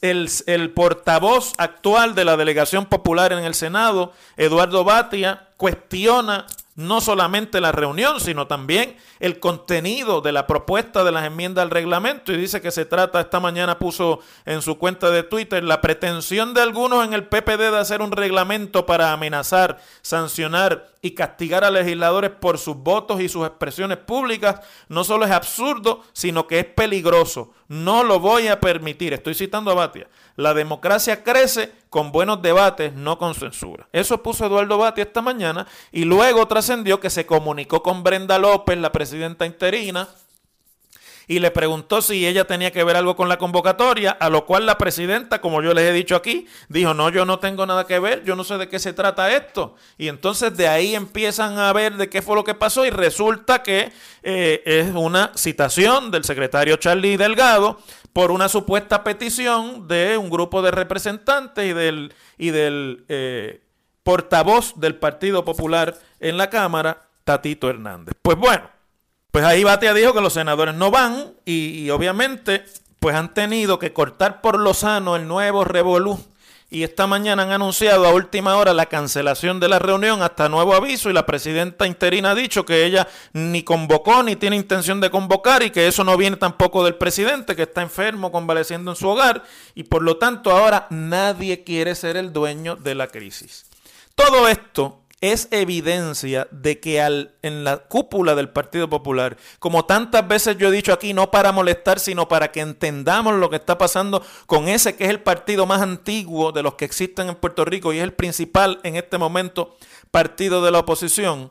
el, 0.00 0.72
portavoz 0.72 1.52
actual 1.58 2.14
de 2.14 2.24
la 2.24 2.36
delegación 2.36 2.86
popular 2.86 3.32
en 3.32 3.44
el 3.44 3.54
Senado, 3.54 4.12
Eduardo 4.36 4.84
Batia, 4.84 5.48
cuestiona 5.56 6.46
no 6.74 7.00
solamente 7.00 7.60
la 7.60 7.72
reunión, 7.72 8.20
sino 8.20 8.46
también 8.46 8.96
el 9.18 9.40
contenido 9.40 10.20
de 10.20 10.32
la 10.32 10.46
propuesta 10.46 11.04
de 11.04 11.12
las 11.12 11.24
enmiendas 11.24 11.62
al 11.62 11.70
reglamento 11.70 12.32
y 12.32 12.36
dice 12.36 12.60
que 12.60 12.70
se 12.70 12.84
trata, 12.84 13.20
esta 13.20 13.40
mañana 13.40 13.78
puso 13.78 14.20
en 14.44 14.60
su 14.60 14.76
cuenta 14.76 15.10
de 15.10 15.22
Twitter, 15.22 15.64
la 15.64 15.80
pretensión 15.80 16.52
de 16.52 16.60
algunos 16.60 17.02
en 17.04 17.14
el 17.14 17.28
PPD 17.28 17.70
de 17.70 17.78
hacer 17.78 18.02
un 18.02 18.12
reglamento 18.12 18.84
para 18.84 19.12
amenazar, 19.12 19.78
sancionar 20.02 20.86
y 21.00 21.12
castigar 21.12 21.64
a 21.64 21.70
legisladores 21.70 22.30
por 22.30 22.58
sus 22.58 22.76
votos 22.76 23.20
y 23.20 23.28
sus 23.30 23.46
expresiones 23.46 23.98
públicas 23.98 24.60
no 24.88 25.02
solo 25.02 25.24
es 25.24 25.30
absurdo, 25.30 26.02
sino 26.12 26.46
que 26.46 26.58
es 26.58 26.66
peligroso. 26.66 27.54
No 27.68 28.04
lo 28.04 28.20
voy 28.20 28.48
a 28.48 28.60
permitir. 28.60 29.12
Estoy 29.12 29.34
citando 29.34 29.70
a 29.70 29.74
Batia. 29.74 30.08
La 30.36 30.54
democracia 30.54 31.24
crece 31.24 31.72
con 31.90 32.12
buenos 32.12 32.42
debates, 32.42 32.92
no 32.92 33.18
con 33.18 33.34
censura. 33.34 33.88
Eso 33.92 34.22
puso 34.22 34.46
Eduardo 34.46 34.78
Batia 34.78 35.04
esta 35.04 35.22
mañana 35.22 35.66
y 35.92 36.04
luego 36.04 36.46
trascendió 36.46 37.00
que 37.00 37.10
se 37.10 37.26
comunicó 37.26 37.82
con 37.82 38.02
Brenda 38.02 38.38
López, 38.38 38.78
la 38.78 38.92
presidenta 38.92 39.46
interina, 39.46 40.08
y 41.28 41.40
le 41.40 41.50
preguntó 41.50 42.02
si 42.02 42.26
ella 42.26 42.46
tenía 42.46 42.70
que 42.70 42.84
ver 42.84 42.96
algo 42.96 43.16
con 43.16 43.28
la 43.28 43.38
convocatoria, 43.38 44.12
a 44.12 44.30
lo 44.30 44.46
cual 44.46 44.64
la 44.64 44.78
presidenta, 44.78 45.40
como 45.40 45.60
yo 45.60 45.74
les 45.74 45.84
he 45.84 45.92
dicho 45.92 46.14
aquí, 46.14 46.46
dijo, 46.68 46.94
no, 46.94 47.08
yo 47.10 47.24
no 47.24 47.40
tengo 47.40 47.66
nada 47.66 47.86
que 47.86 47.98
ver, 47.98 48.22
yo 48.24 48.36
no 48.36 48.44
sé 48.44 48.58
de 48.58 48.68
qué 48.68 48.78
se 48.78 48.92
trata 48.92 49.34
esto. 49.34 49.74
Y 49.98 50.08
entonces 50.08 50.56
de 50.56 50.68
ahí 50.68 50.94
empiezan 50.94 51.58
a 51.58 51.72
ver 51.72 51.96
de 51.96 52.08
qué 52.08 52.22
fue 52.22 52.36
lo 52.36 52.44
que 52.44 52.54
pasó 52.54 52.86
y 52.86 52.90
resulta 52.90 53.62
que 53.62 53.92
eh, 54.22 54.62
es 54.64 54.94
una 54.94 55.32
citación 55.34 56.10
del 56.10 56.24
secretario 56.24 56.76
Charlie 56.76 57.16
Delgado 57.16 57.80
por 58.12 58.30
una 58.30 58.48
supuesta 58.48 59.02
petición 59.02 59.88
de 59.88 60.16
un 60.16 60.30
grupo 60.30 60.62
de 60.62 60.70
representantes 60.70 61.66
y 61.66 61.72
del, 61.72 62.14
y 62.38 62.50
del 62.50 63.04
eh, 63.08 63.62
portavoz 64.04 64.78
del 64.78 64.94
Partido 64.94 65.44
Popular 65.44 65.98
en 66.20 66.38
la 66.38 66.48
Cámara, 66.48 67.08
Tatito 67.24 67.68
Hernández. 67.68 68.14
Pues 68.22 68.38
bueno, 68.38 68.75
pues 69.36 69.44
ahí 69.44 69.64
Batia 69.64 69.92
dijo 69.92 70.14
que 70.14 70.22
los 70.22 70.32
senadores 70.32 70.74
no 70.74 70.90
van 70.90 71.34
y, 71.44 71.90
obviamente 71.90 72.64
pues 72.98 73.14
han 73.14 73.34
tenido 73.34 73.78
que 73.78 73.92
cortar 73.92 74.40
por 74.40 74.58
lo 74.58 74.72
sano 74.72 75.14
el 75.14 75.28
nuevo 75.28 75.62
revolú 75.62 76.18
y 76.70 76.84
esta 76.84 77.06
mañana 77.06 77.42
han 77.42 77.52
anunciado 77.52 78.06
a 78.06 78.14
última 78.14 78.56
hora 78.56 78.72
la 78.72 78.86
cancelación 78.86 79.60
de 79.60 79.68
la 79.68 79.78
reunión 79.78 80.22
hasta 80.22 80.48
nuevo 80.48 80.72
aviso 80.72 81.10
y 81.10 81.12
la 81.12 81.26
presidenta 81.26 81.86
interina 81.86 82.30
ha 82.30 82.34
dicho 82.34 82.64
que 82.64 82.86
ella 82.86 83.08
ni 83.34 83.62
convocó 83.62 84.22
ni 84.22 84.36
tiene 84.36 84.56
intención 84.56 85.02
de 85.02 85.10
convocar 85.10 85.62
y 85.62 85.68
que 85.68 85.86
eso 85.86 86.02
no 86.02 86.16
viene 86.16 86.38
tampoco 86.38 86.82
del 86.82 86.94
presidente 86.94 87.54
que 87.54 87.64
está 87.64 87.82
enfermo 87.82 88.32
convaleciendo 88.32 88.92
en 88.92 88.96
su 88.96 89.06
hogar 89.06 89.42
y 89.74 89.82
por 89.84 90.00
lo 90.02 90.16
tanto 90.16 90.50
ahora 90.50 90.86
nadie 90.88 91.62
quiere 91.62 91.94
ser 91.94 92.16
el 92.16 92.32
dueño 92.32 92.76
de 92.76 92.94
la 92.94 93.08
crisis. 93.08 93.66
Todo 94.14 94.48
esto 94.48 95.02
es 95.20 95.48
evidencia 95.50 96.46
de 96.50 96.78
que 96.78 97.00
al, 97.00 97.34
en 97.42 97.64
la 97.64 97.78
cúpula 97.78 98.34
del 98.34 98.50
Partido 98.50 98.90
Popular, 98.90 99.38
como 99.58 99.86
tantas 99.86 100.28
veces 100.28 100.58
yo 100.58 100.68
he 100.68 100.72
dicho 100.72 100.92
aquí, 100.92 101.14
no 101.14 101.30
para 101.30 101.52
molestar, 101.52 101.98
sino 102.00 102.28
para 102.28 102.52
que 102.52 102.60
entendamos 102.60 103.34
lo 103.34 103.48
que 103.48 103.56
está 103.56 103.78
pasando 103.78 104.22
con 104.46 104.68
ese 104.68 104.94
que 104.94 105.04
es 105.04 105.10
el 105.10 105.22
partido 105.22 105.64
más 105.64 105.80
antiguo 105.80 106.52
de 106.52 106.62
los 106.62 106.74
que 106.74 106.84
existen 106.84 107.28
en 107.28 107.36
Puerto 107.36 107.64
Rico 107.64 107.92
y 107.92 107.98
es 107.98 108.04
el 108.04 108.12
principal 108.12 108.78
en 108.82 108.96
este 108.96 109.16
momento 109.16 109.76
partido 110.10 110.62
de 110.62 110.70
la 110.70 110.80
oposición, 110.80 111.50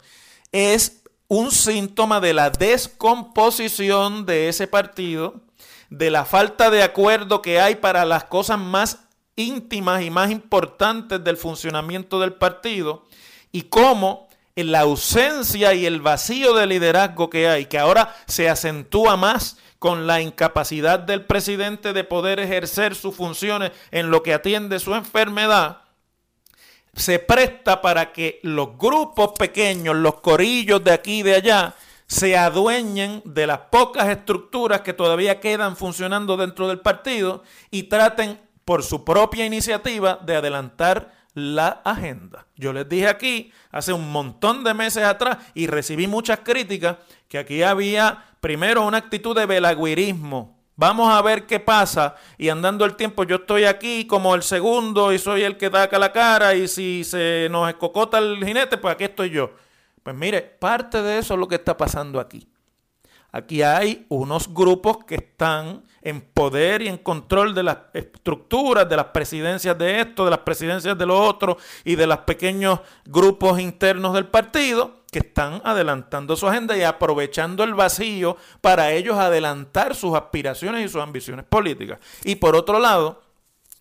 es 0.51 1.01
un 1.27 1.49
síntoma 1.49 2.19
de 2.19 2.33
la 2.33 2.51
descomposición 2.51 4.27
de 4.27 4.47
ese 4.47 4.67
partido, 4.67 5.41
de 5.89 6.11
la 6.11 6.23
falta 6.23 6.69
de 6.69 6.83
acuerdo 6.83 7.41
que 7.41 7.59
hay 7.59 7.75
para 7.75 8.05
las 8.05 8.25
cosas 8.25 8.59
más 8.59 8.99
íntimas 9.35 10.03
y 10.03 10.11
más 10.11 10.29
importantes 10.29 11.23
del 11.23 11.37
funcionamiento 11.37 12.19
del 12.19 12.33
partido 12.33 13.05
y 13.55 13.61
cómo 13.61 14.27
en 14.57 14.73
la 14.73 14.81
ausencia 14.81 15.73
y 15.73 15.85
el 15.85 16.01
vacío 16.01 16.53
de 16.55 16.67
liderazgo 16.67 17.29
que 17.29 17.47
hay, 17.47 17.67
que 17.67 17.79
ahora 17.79 18.13
se 18.27 18.49
acentúa 18.49 19.15
más 19.15 19.55
con 19.79 20.07
la 20.07 20.19
incapacidad 20.19 20.99
del 20.99 21.23
presidente 21.23 21.93
de 21.93 22.03
poder 22.03 22.41
ejercer 22.41 22.95
sus 22.95 23.15
funciones 23.15 23.71
en 23.91 24.11
lo 24.11 24.23
que 24.23 24.33
atiende 24.33 24.77
su 24.77 24.93
enfermedad, 24.93 25.83
se 26.95 27.17
presta 27.19 27.81
para 27.81 28.11
que 28.11 28.41
los 28.43 28.77
grupos 28.77 29.31
pequeños, 29.39 29.95
los 29.95 30.19
corillos 30.19 30.83
de 30.83 30.91
aquí 30.91 31.19
y 31.19 31.23
de 31.23 31.35
allá, 31.35 31.75
se 32.07 32.35
adueñen 32.35 33.21
de 33.23 33.47
las 33.47 33.59
pocas 33.71 34.09
estructuras 34.09 34.81
que 34.81 34.91
todavía 34.91 35.39
quedan 35.39 35.77
funcionando 35.77 36.35
dentro 36.35 36.67
del 36.67 36.81
partido 36.81 37.41
y 37.71 37.83
traten 37.83 38.37
por 38.65 38.83
su 38.83 39.05
propia 39.05 39.45
iniciativa 39.45 40.19
de 40.25 40.35
adelantar 40.35 41.14
la 41.35 41.81
agenda. 41.83 42.47
Yo 42.55 42.73
les 42.73 42.89
dije 42.89 43.07
aquí 43.07 43.51
hace 43.71 43.93
un 43.93 44.11
montón 44.11 44.63
de 44.63 44.73
meses 44.73 45.03
atrás 45.03 45.37
y 45.53 45.67
recibí 45.67 46.07
muchas 46.07 46.39
críticas 46.39 46.97
que 47.27 47.37
aquí 47.37 47.61
había 47.61 48.23
primero 48.39 48.85
una 48.85 48.97
actitud 48.97 49.35
de 49.35 49.45
velagüirismo. 49.45 50.55
Vamos 50.77 51.13
a 51.13 51.21
ver 51.21 51.45
qué 51.45 51.59
pasa 51.59 52.15
y 52.37 52.49
andando 52.49 52.85
el 52.85 52.95
tiempo 52.95 53.23
yo 53.23 53.37
estoy 53.37 53.65
aquí 53.65 54.07
como 54.07 54.33
el 54.33 54.43
segundo 54.43 55.13
y 55.13 55.19
soy 55.19 55.43
el 55.43 55.57
que 55.57 55.69
da 55.69 55.83
acá 55.83 55.99
la 55.99 56.11
cara 56.11 56.55
y 56.55 56.67
si 56.67 57.03
se 57.03 57.47
nos 57.51 57.69
escocota 57.69 58.17
el 58.17 58.43
jinete, 58.43 58.77
pues 58.77 58.93
aquí 58.93 59.03
estoy 59.03 59.29
yo. 59.29 59.51
Pues 60.03 60.15
mire, 60.15 60.41
parte 60.41 61.01
de 61.01 61.19
eso 61.19 61.33
es 61.33 61.39
lo 61.39 61.47
que 61.47 61.55
está 61.55 61.75
pasando 61.75 62.19
aquí. 62.19 62.47
Aquí 63.31 63.61
hay 63.61 64.05
unos 64.07 64.53
grupos 64.53 65.03
que 65.05 65.15
están 65.15 65.83
en 66.05 66.21
poder 66.21 66.83
y 66.83 66.87
en 66.87 66.99
control 66.99 67.53
de 67.55 67.63
las 67.63 67.77
estructuras, 67.93 68.87
de 68.87 68.95
las 68.95 69.07
presidencias 69.07 69.75
de 69.77 69.99
esto, 70.01 70.23
de 70.23 70.29
las 70.29 70.39
presidencias 70.39 70.95
de 70.97 71.05
lo 71.05 71.19
otro 71.19 71.57
y 71.83 71.95
de 71.95 72.05
los 72.05 72.19
pequeños 72.19 72.79
grupos 73.05 73.59
internos 73.59 74.13
del 74.13 74.27
partido 74.27 75.03
que 75.11 75.19
están 75.19 75.61
adelantando 75.65 76.35
su 76.35 76.47
agenda 76.47 76.77
y 76.77 76.83
aprovechando 76.83 77.63
el 77.63 77.73
vacío 77.73 78.37
para 78.61 78.91
ellos 78.91 79.17
adelantar 79.17 79.95
sus 79.95 80.15
aspiraciones 80.15 80.85
y 80.85 80.89
sus 80.89 81.01
ambiciones 81.01 81.43
políticas. 81.45 81.99
Y 82.23 82.35
por 82.35 82.55
otro 82.55 82.79
lado, 82.79 83.21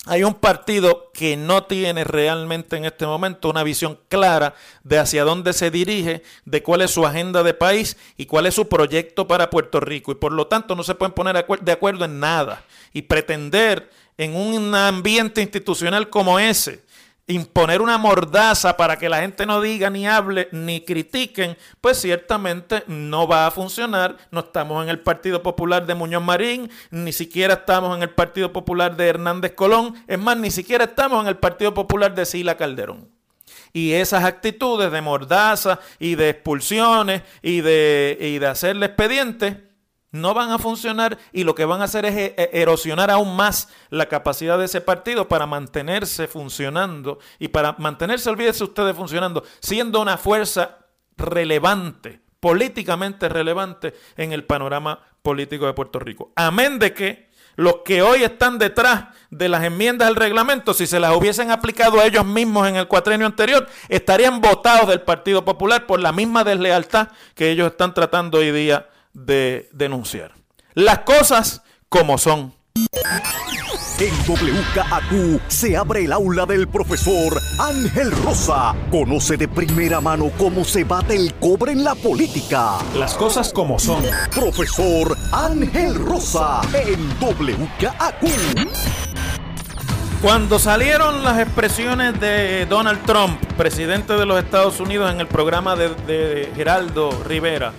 hay 0.06 0.22
un 0.22 0.34
partido 0.34 1.10
que 1.14 1.36
no 1.36 1.64
tiene 1.64 2.04
realmente 2.04 2.76
en 2.76 2.84
este 2.84 3.06
momento 3.06 3.48
una 3.48 3.62
visión 3.62 3.98
clara 4.08 4.54
de 4.82 4.98
hacia 4.98 5.24
dónde 5.24 5.54
se 5.54 5.70
dirige, 5.70 6.22
de 6.44 6.62
cuál 6.62 6.82
es 6.82 6.90
su 6.90 7.06
agenda 7.06 7.42
de 7.42 7.54
país 7.54 7.96
y 8.18 8.26
cuál 8.26 8.46
es 8.46 8.54
su 8.54 8.68
proyecto 8.68 9.26
para 9.26 9.48
Puerto 9.48 9.80
Rico. 9.80 10.12
Y 10.12 10.16
por 10.16 10.32
lo 10.32 10.46
tanto 10.46 10.76
no 10.76 10.82
se 10.82 10.94
pueden 10.94 11.14
poner 11.14 11.46
de 11.62 11.72
acuerdo 11.72 12.04
en 12.04 12.20
nada. 12.20 12.64
Y 12.92 13.02
pretender 13.02 13.90
en 14.18 14.36
un 14.36 14.74
ambiente 14.74 15.40
institucional 15.40 16.10
como 16.10 16.38
ese 16.38 16.83
imponer 17.26 17.80
una 17.80 17.96
mordaza 17.96 18.76
para 18.76 18.98
que 18.98 19.08
la 19.08 19.20
gente 19.20 19.46
no 19.46 19.60
diga 19.60 19.88
ni 19.90 20.06
hable 20.06 20.48
ni 20.52 20.82
critiquen, 20.82 21.56
pues 21.80 22.00
ciertamente 22.00 22.84
no 22.86 23.26
va 23.26 23.46
a 23.46 23.50
funcionar. 23.50 24.16
No 24.30 24.40
estamos 24.40 24.82
en 24.82 24.90
el 24.90 25.00
Partido 25.00 25.42
Popular 25.42 25.86
de 25.86 25.94
Muñoz 25.94 26.22
Marín, 26.22 26.70
ni 26.90 27.12
siquiera 27.12 27.54
estamos 27.54 27.96
en 27.96 28.02
el 28.02 28.10
Partido 28.10 28.52
Popular 28.52 28.96
de 28.96 29.08
Hernández 29.08 29.54
Colón, 29.54 29.94
es 30.06 30.18
más, 30.18 30.36
ni 30.36 30.50
siquiera 30.50 30.84
estamos 30.84 31.22
en 31.22 31.28
el 31.28 31.36
Partido 31.36 31.72
Popular 31.72 32.14
de 32.14 32.26
Sila 32.26 32.56
Calderón. 32.56 33.08
Y 33.72 33.92
esas 33.92 34.24
actitudes 34.24 34.92
de 34.92 35.00
mordaza 35.00 35.80
y 35.98 36.14
de 36.14 36.28
expulsiones 36.28 37.22
y 37.42 37.60
de, 37.60 38.16
y 38.20 38.38
de 38.38 38.46
hacerle 38.46 38.86
expedientes 38.86 39.56
no 40.14 40.32
van 40.32 40.52
a 40.52 40.58
funcionar 40.58 41.18
y 41.32 41.42
lo 41.42 41.56
que 41.56 41.64
van 41.64 41.80
a 41.80 41.84
hacer 41.84 42.06
es 42.06 42.14
eh, 42.14 42.34
eh, 42.38 42.50
erosionar 42.52 43.10
aún 43.10 43.34
más 43.34 43.68
la 43.90 44.06
capacidad 44.06 44.56
de 44.56 44.66
ese 44.66 44.80
partido 44.80 45.26
para 45.26 45.44
mantenerse 45.44 46.28
funcionando 46.28 47.18
y 47.40 47.48
para 47.48 47.74
mantenerse, 47.78 48.30
olvídese 48.30 48.62
ustedes, 48.62 48.94
funcionando, 48.94 49.42
siendo 49.58 50.00
una 50.00 50.16
fuerza 50.16 50.78
relevante, 51.16 52.20
políticamente 52.38 53.28
relevante 53.28 53.92
en 54.16 54.32
el 54.32 54.44
panorama 54.44 55.00
político 55.20 55.66
de 55.66 55.72
Puerto 55.72 55.98
Rico. 55.98 56.30
Amén 56.36 56.78
de 56.78 56.94
que 56.94 57.30
los 57.56 57.78
que 57.84 58.00
hoy 58.02 58.22
están 58.22 58.58
detrás 58.58 59.06
de 59.30 59.48
las 59.48 59.64
enmiendas 59.64 60.06
al 60.06 60.14
reglamento, 60.14 60.74
si 60.74 60.86
se 60.86 61.00
las 61.00 61.16
hubiesen 61.16 61.50
aplicado 61.50 62.00
a 62.00 62.04
ellos 62.04 62.24
mismos 62.24 62.68
en 62.68 62.76
el 62.76 62.86
cuatrenio 62.86 63.26
anterior, 63.26 63.66
estarían 63.88 64.40
votados 64.40 64.88
del 64.88 65.00
Partido 65.00 65.44
Popular 65.44 65.86
por 65.86 65.98
la 65.98 66.12
misma 66.12 66.44
deslealtad 66.44 67.08
que 67.34 67.50
ellos 67.50 67.72
están 67.72 67.94
tratando 67.94 68.38
hoy 68.38 68.52
día 68.52 68.88
de 69.14 69.68
denunciar. 69.72 70.32
Las 70.74 71.00
cosas 71.00 71.62
como 71.88 72.18
son. 72.18 72.52
En 74.00 74.12
WKAQ 74.26 75.40
se 75.46 75.76
abre 75.76 76.04
el 76.04 76.12
aula 76.12 76.46
del 76.46 76.66
profesor 76.66 77.40
Ángel 77.60 78.10
Rosa. 78.10 78.74
Conoce 78.90 79.36
de 79.36 79.46
primera 79.46 80.00
mano 80.00 80.32
cómo 80.36 80.64
se 80.64 80.82
bate 80.82 81.14
el 81.14 81.32
cobre 81.34 81.70
en 81.70 81.84
la 81.84 81.94
política. 81.94 82.78
Las 82.96 83.14
cosas 83.14 83.52
como 83.52 83.78
son. 83.78 84.02
Profesor 84.34 85.16
Ángel 85.30 85.94
Rosa 85.94 86.60
en 86.72 87.08
WKAQ. 87.20 88.24
Cuando 90.20 90.58
salieron 90.58 91.22
las 91.22 91.38
expresiones 91.38 92.18
de 92.18 92.66
Donald 92.66 93.04
Trump, 93.06 93.40
presidente 93.56 94.14
de 94.14 94.26
los 94.26 94.42
Estados 94.42 94.80
Unidos, 94.80 95.12
en 95.12 95.20
el 95.20 95.28
programa 95.28 95.76
de, 95.76 95.90
de 96.06 96.50
Geraldo 96.56 97.10
Rivera, 97.24 97.72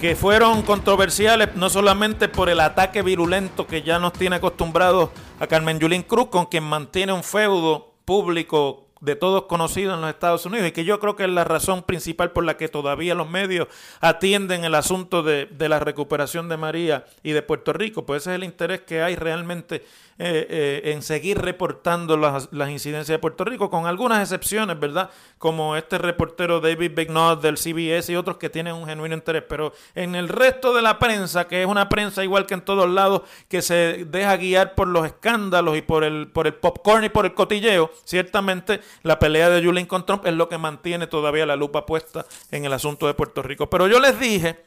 que 0.00 0.14
fueron 0.14 0.60
controversiales 0.62 1.56
no 1.56 1.70
solamente 1.70 2.28
por 2.28 2.50
el 2.50 2.60
ataque 2.60 3.00
virulento 3.00 3.66
que 3.66 3.82
ya 3.82 3.98
nos 3.98 4.12
tiene 4.12 4.36
acostumbrados 4.36 5.10
a 5.40 5.46
Carmen 5.46 5.78
Yulín 5.78 6.02
Cruz, 6.02 6.28
con 6.28 6.46
quien 6.46 6.64
mantiene 6.64 7.14
un 7.14 7.22
feudo 7.22 7.94
público 8.04 8.84
de 9.00 9.16
todos 9.16 9.44
conocido 9.44 9.94
en 9.94 10.02
los 10.02 10.10
Estados 10.10 10.44
Unidos 10.44 10.68
y 10.68 10.72
que 10.72 10.84
yo 10.84 11.00
creo 11.00 11.16
que 11.16 11.24
es 11.24 11.30
la 11.30 11.44
razón 11.44 11.82
principal 11.82 12.32
por 12.32 12.44
la 12.44 12.56
que 12.56 12.68
todavía 12.68 13.14
los 13.14 13.28
medios 13.30 13.68
atienden 14.00 14.64
el 14.64 14.74
asunto 14.74 15.22
de, 15.22 15.46
de 15.46 15.68
la 15.68 15.78
recuperación 15.78 16.48
de 16.48 16.56
María 16.56 17.06
y 17.22 17.32
de 17.32 17.42
Puerto 17.42 17.72
Rico, 17.72 18.04
pues 18.04 18.22
ese 18.22 18.30
es 18.32 18.36
el 18.36 18.44
interés 18.44 18.82
que 18.82 19.02
hay 19.02 19.16
realmente 19.16 19.82
eh, 20.18 20.46
eh, 20.48 20.92
en 20.92 21.02
seguir 21.02 21.38
reportando 21.38 22.16
las, 22.16 22.48
incidencias 22.70 23.08
de 23.08 23.18
Puerto 23.18 23.44
Rico, 23.44 23.68
con 23.68 23.86
algunas 23.86 24.20
excepciones, 24.22 24.80
¿verdad? 24.80 25.10
Como 25.36 25.76
este 25.76 25.98
reportero 25.98 26.60
David 26.60 26.92
Bignot 26.94 27.42
del 27.42 27.58
CBS 27.58 28.10
y 28.10 28.16
otros 28.16 28.38
que 28.38 28.48
tienen 28.48 28.74
un 28.74 28.86
genuino 28.86 29.14
interés. 29.14 29.44
Pero 29.46 29.74
en 29.94 30.14
el 30.14 30.28
resto 30.28 30.72
de 30.72 30.80
la 30.80 30.98
prensa, 30.98 31.46
que 31.46 31.60
es 31.60 31.68
una 31.68 31.90
prensa 31.90 32.24
igual 32.24 32.46
que 32.46 32.54
en 32.54 32.62
todos 32.62 32.88
lados, 32.88 33.22
que 33.48 33.60
se 33.60 34.06
deja 34.06 34.36
guiar 34.38 34.74
por 34.74 34.88
los 34.88 35.04
escándalos 35.04 35.76
y 35.76 35.82
por 35.82 36.02
el, 36.02 36.28
por 36.28 36.46
el 36.46 36.54
popcorn 36.54 37.04
y 37.04 37.08
por 37.10 37.26
el 37.26 37.34
cotilleo, 37.34 37.90
ciertamente 38.04 38.80
la 39.02 39.18
pelea 39.18 39.50
de 39.50 39.62
Julian 39.62 39.86
con 39.86 40.06
Trump 40.06 40.24
es 40.24 40.32
lo 40.32 40.48
que 40.48 40.56
mantiene 40.56 41.06
todavía 41.06 41.44
la 41.44 41.56
lupa 41.56 41.84
puesta 41.84 42.24
en 42.50 42.64
el 42.64 42.72
asunto 42.72 43.06
de 43.06 43.12
Puerto 43.12 43.42
Rico. 43.42 43.68
Pero 43.68 43.86
yo 43.86 44.00
les 44.00 44.18
dije 44.18 44.65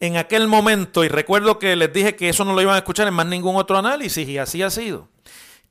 en 0.00 0.16
aquel 0.16 0.48
momento, 0.48 1.04
y 1.04 1.08
recuerdo 1.08 1.58
que 1.58 1.76
les 1.76 1.92
dije 1.92 2.16
que 2.16 2.30
eso 2.30 2.44
no 2.44 2.54
lo 2.54 2.62
iban 2.62 2.74
a 2.74 2.78
escuchar 2.78 3.06
en 3.06 3.14
más 3.14 3.26
ningún 3.26 3.56
otro 3.56 3.76
análisis, 3.78 4.26
y 4.26 4.38
así 4.38 4.62
ha 4.62 4.70
sido, 4.70 5.08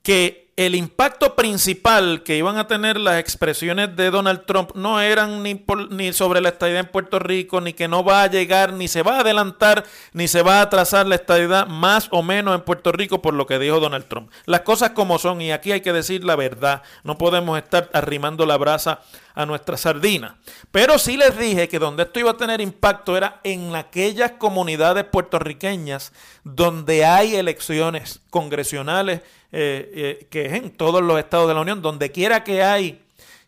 que 0.04 0.50
el 0.56 0.76
impacto 0.76 1.38
principal 1.38 2.22
que 2.22 2.36
iban 2.36 2.58
a 2.58 2.68
tener 2.68 3.00
las 3.00 3.18
expresiones 3.18 3.96
de 3.96 4.12
Donald 4.12 4.46
Trump 4.46 4.72
no 4.76 5.00
eran 5.00 5.42
ni, 5.42 6.12
sobre 6.12 6.42
la 6.42 6.50
estadidad 6.50 6.82
en 6.82 6.88
Puerto 6.88 7.18
Rico, 7.18 7.62
ni 7.62 7.72
que 7.72 7.88
no 7.88 8.04
va 8.04 8.24
a 8.24 8.28
llegar, 8.28 8.74
ni 8.74 8.90
se 8.90 9.02
va 9.02 9.16
a 9.16 9.20
adelantar, 9.22 9.86
ni 10.12 10.28
se 10.28 10.42
va 10.42 10.60
a 10.60 10.64
atrasar 10.64 11.08
la 11.08 11.16
estadidad 11.16 11.68
más 11.68 12.10
o 12.12 12.24
menos 12.24 12.56
en 12.56 12.62
Puerto 12.62 12.92
Rico 12.92 13.22
por 13.22 13.36
lo 13.36 13.48
que 13.48 13.58
dijo 13.58 13.80
Donald 13.80 14.10
Trump. 14.10 14.32
Las 14.46 14.62
cosas 14.62 14.90
como 14.90 15.18
son, 15.18 15.42
y 15.42 15.54
aquí 15.54 15.72
hay 15.72 15.80
que 15.80 15.94
decir 15.94 16.26
la 16.26 16.36
verdad, 16.36 16.84
no 17.06 17.18
podemos 17.18 17.58
estar 17.58 17.90
arrimando 17.94 18.46
la 18.46 18.58
brasa 18.58 19.00
a 19.40 19.46
nuestra 19.46 19.78
sardina. 19.78 20.38
Pero 20.70 21.00
sí 21.00 21.16
les 21.16 21.38
dije 21.38 21.70
que 21.70 21.80
donde 21.80 22.04
esto 22.04 22.20
iba 22.20 22.32
a 22.32 22.38
tener 22.38 22.60
impacto 22.60 23.16
era 23.16 23.40
en 23.46 23.74
aquellas 23.74 24.32
comunidades 24.32 25.06
puertorriqueñas 25.06 26.12
donde 26.44 27.06
hay 27.06 27.36
elecciones 27.36 28.20
congresionales 28.32 29.22
eh, 29.54 29.92
eh, 29.96 30.28
que 30.30 30.48
es 30.48 30.54
en 30.56 30.72
todos 30.72 31.02
los 31.02 31.18
estados 31.18 31.48
de 31.48 31.54
la 31.54 31.62
Unión, 31.62 31.82
donde 31.82 32.12
quiera 32.12 32.44
que 32.44 32.64
hay 32.64 33.02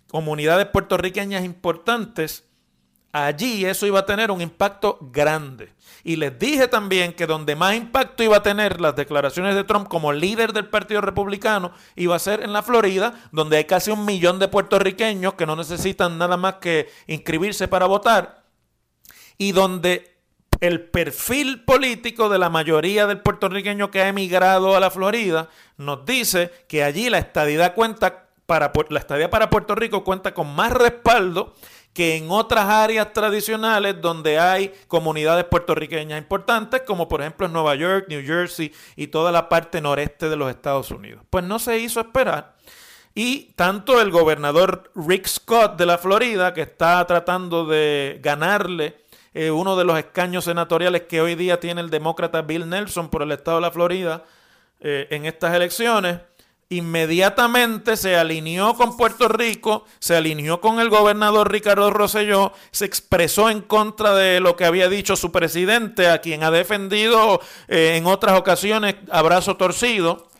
comunidades 0.07 0.67
puertorriqueñas 0.67 1.43
importantes, 1.43 2.45
allí 3.11 3.65
eso 3.65 3.85
iba 3.85 3.99
a 3.99 4.05
tener 4.05 4.31
un 4.31 4.41
impacto 4.41 4.97
grande. 5.01 5.73
Y 6.03 6.15
les 6.15 6.37
dije 6.39 6.67
también 6.67 7.13
que 7.13 7.27
donde 7.27 7.55
más 7.55 7.75
impacto 7.75 8.23
iba 8.23 8.37
a 8.37 8.43
tener 8.43 8.81
las 8.81 8.95
declaraciones 8.95 9.55
de 9.55 9.63
Trump 9.63 9.87
como 9.87 10.11
líder 10.11 10.53
del 10.53 10.67
Partido 10.67 11.01
Republicano 11.01 11.71
iba 11.95 12.15
a 12.15 12.19
ser 12.19 12.41
en 12.41 12.53
la 12.53 12.63
Florida, 12.63 13.13
donde 13.31 13.57
hay 13.57 13.65
casi 13.65 13.91
un 13.91 14.05
millón 14.05 14.39
de 14.39 14.47
puertorriqueños 14.47 15.35
que 15.35 15.45
no 15.45 15.55
necesitan 15.55 16.17
nada 16.17 16.37
más 16.37 16.55
que 16.55 16.89
inscribirse 17.07 17.67
para 17.67 17.85
votar, 17.85 18.43
y 19.37 19.51
donde 19.51 20.11
el 20.59 20.81
perfil 20.89 21.63
político 21.63 22.29
de 22.29 22.37
la 22.37 22.49
mayoría 22.49 23.07
del 23.07 23.19
puertorriqueño 23.19 23.89
que 23.89 24.01
ha 24.01 24.07
emigrado 24.07 24.75
a 24.75 24.79
la 24.79 24.91
Florida 24.91 25.49
nos 25.77 26.05
dice 26.05 26.51
que 26.67 26.83
allí 26.83 27.09
la 27.09 27.17
estadidad 27.17 27.73
cuenta 27.73 28.27
para 28.45 28.71
la 28.89 28.99
estadía 28.99 29.29
para 29.29 29.49
Puerto 29.49 29.75
Rico 29.75 30.03
cuenta 30.03 30.33
con 30.33 30.53
más 30.53 30.71
respaldo 30.71 31.55
que 31.93 32.15
en 32.15 32.31
otras 32.31 32.65
áreas 32.65 33.11
tradicionales 33.13 34.01
donde 34.01 34.39
hay 34.39 34.73
comunidades 34.87 35.45
puertorriqueñas 35.45 36.17
importantes, 36.17 36.81
como 36.85 37.07
por 37.07 37.21
ejemplo 37.21 37.45
en 37.47 37.53
Nueva 37.53 37.75
York, 37.75 38.05
New 38.07 38.25
Jersey 38.25 38.73
y 38.95 39.07
toda 39.07 39.31
la 39.31 39.49
parte 39.49 39.81
noreste 39.81 40.29
de 40.29 40.35
los 40.35 40.49
Estados 40.49 40.91
Unidos. 40.91 41.23
Pues 41.29 41.43
no 41.43 41.59
se 41.59 41.77
hizo 41.79 41.99
esperar. 41.99 42.55
Y 43.13 43.51
tanto 43.55 43.99
el 44.01 44.09
gobernador 44.09 44.91
Rick 44.95 45.27
Scott 45.27 45.77
de 45.77 45.85
la 45.85 45.97
Florida, 45.97 46.53
que 46.53 46.61
está 46.61 47.05
tratando 47.05 47.65
de 47.65 48.19
ganarle 48.23 49.01
eh, 49.33 49.51
uno 49.51 49.75
de 49.75 49.83
los 49.83 49.97
escaños 49.97 50.45
senatoriales 50.45 51.03
que 51.03 51.19
hoy 51.19 51.35
día 51.35 51.59
tiene 51.59 51.81
el 51.81 51.89
demócrata 51.89 52.41
Bill 52.41 52.69
Nelson 52.69 53.09
por 53.09 53.21
el 53.21 53.31
estado 53.31 53.57
de 53.57 53.61
la 53.61 53.71
Florida 53.71 54.23
eh, 54.79 55.07
en 55.11 55.25
estas 55.25 55.53
elecciones, 55.53 56.19
inmediatamente 56.71 57.97
se 57.97 58.15
alineó 58.15 58.75
con 58.75 58.95
Puerto 58.95 59.27
Rico, 59.27 59.85
se 59.99 60.15
alineó 60.15 60.61
con 60.61 60.79
el 60.79 60.89
gobernador 60.89 61.51
Ricardo 61.51 61.91
Rosselló, 61.91 62.53
se 62.71 62.85
expresó 62.85 63.49
en 63.49 63.59
contra 63.59 64.15
de 64.15 64.39
lo 64.39 64.55
que 64.55 64.63
había 64.63 64.87
dicho 64.87 65.17
su 65.17 65.33
presidente, 65.33 66.07
a 66.07 66.21
quien 66.21 66.43
ha 66.43 66.51
defendido 66.51 67.41
eh, 67.67 67.95
en 67.97 68.05
otras 68.05 68.39
ocasiones 68.39 68.95
abrazo 69.11 69.57
torcido. 69.57 70.30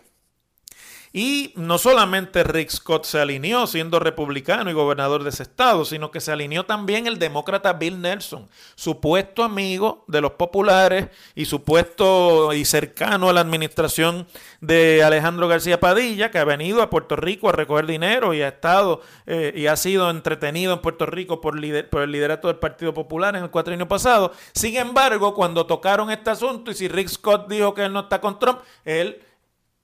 Y 1.14 1.52
no 1.58 1.78
solamente 1.78 2.44
Rick 2.44 2.70
Scott 2.70 3.04
se 3.04 3.20
alineó 3.20 3.68
siendo 3.68 4.00
republicano 4.00 4.70
y 4.70 4.74
gobernador 4.74 5.24
de 5.24 5.32
ese 5.32 5.44
estado, 5.44 5.84
sino 5.84 6.10
que 6.10 6.22
se 6.22 6.32
alineó 6.32 6.66
también 6.66 7.06
el 7.06 7.20
demócrata 7.20 7.74
Bill 7.74 8.00
Nelson, 8.00 8.48
supuesto 8.76 9.44
amigo 9.44 10.06
de 10.08 10.22
los 10.22 10.32
populares 10.32 11.10
y 11.36 11.46
supuesto 11.46 12.54
y 12.54 12.64
cercano 12.64 13.30
a 13.30 13.34
la 13.34 13.42
administración 13.42 14.26
de 14.62 15.04
Alejandro 15.04 15.50
García 15.50 15.82
Padilla, 15.82 16.32
que 16.32 16.40
ha 16.40 16.46
venido 16.46 16.82
a 16.82 16.90
Puerto 16.90 17.18
Rico 17.18 17.50
a 17.50 17.52
recoger 17.52 17.88
dinero 17.88 18.34
y 18.34 18.42
ha 18.42 18.48
estado 18.48 19.02
eh, 19.26 19.52
y 19.54 19.68
ha 19.68 19.76
sido 19.76 20.10
entretenido 20.10 20.74
en 20.74 20.80
Puerto 20.80 21.06
Rico 21.06 21.42
por, 21.42 21.56
el 21.58 22.12
liderato 22.12 22.48
del 22.48 22.58
Partido 22.58 22.94
Popular 22.94 23.36
en 23.36 23.44
el 23.44 23.50
cuatrienio 23.50 23.88
pasado. 23.88 24.32
Sin 24.54 24.78
embargo, 24.78 25.34
cuando 25.34 25.66
tocaron 25.66 26.10
este 26.10 26.30
asunto 26.30 26.72
y 26.72 26.74
si 26.74 26.88
Rick 26.88 27.10
Scott 27.10 27.50
dijo 27.50 27.74
que 27.74 27.84
él 27.84 27.92
no 27.92 28.02
está 28.02 28.22
con 28.22 28.40
Trump, 28.40 28.60
él 28.86 29.22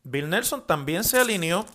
Bill 0.10 0.30
Nelson 0.30 0.66
también 0.66 1.04
se 1.04 1.20
alineó 1.20 1.66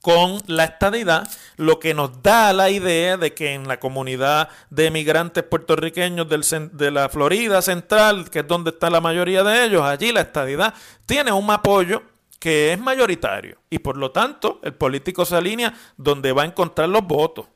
con 0.00 0.40
la 0.46 0.64
estadidad, 0.64 1.30
lo 1.56 1.78
que 1.78 1.94
nos 1.94 2.22
da 2.22 2.52
la 2.52 2.70
idea 2.70 3.16
de 3.16 3.34
que 3.34 3.52
en 3.52 3.68
la 3.68 3.78
comunidad 3.78 4.48
de 4.70 4.90
migrantes 4.90 5.44
puertorriqueños 5.44 6.26
de 6.28 6.90
la 6.90 7.08
Florida 7.08 7.62
Central, 7.62 8.30
que 8.30 8.40
es 8.40 8.48
donde 8.48 8.70
está 8.70 8.90
la 8.90 9.00
mayoría 9.00 9.44
de 9.44 9.64
ellos, 9.64 9.82
allí 9.82 10.10
la 10.10 10.22
estadidad 10.22 10.74
tiene 11.06 11.30
un 11.30 11.48
apoyo 11.50 12.02
que 12.40 12.72
es 12.72 12.80
mayoritario 12.80 13.58
y 13.70 13.78
por 13.78 13.96
lo 13.96 14.10
tanto 14.10 14.58
el 14.64 14.74
político 14.74 15.24
se 15.24 15.36
alinea 15.36 15.74
donde 15.96 16.32
va 16.32 16.42
a 16.42 16.46
encontrar 16.46 16.88
los 16.88 17.06
votos. 17.06 17.46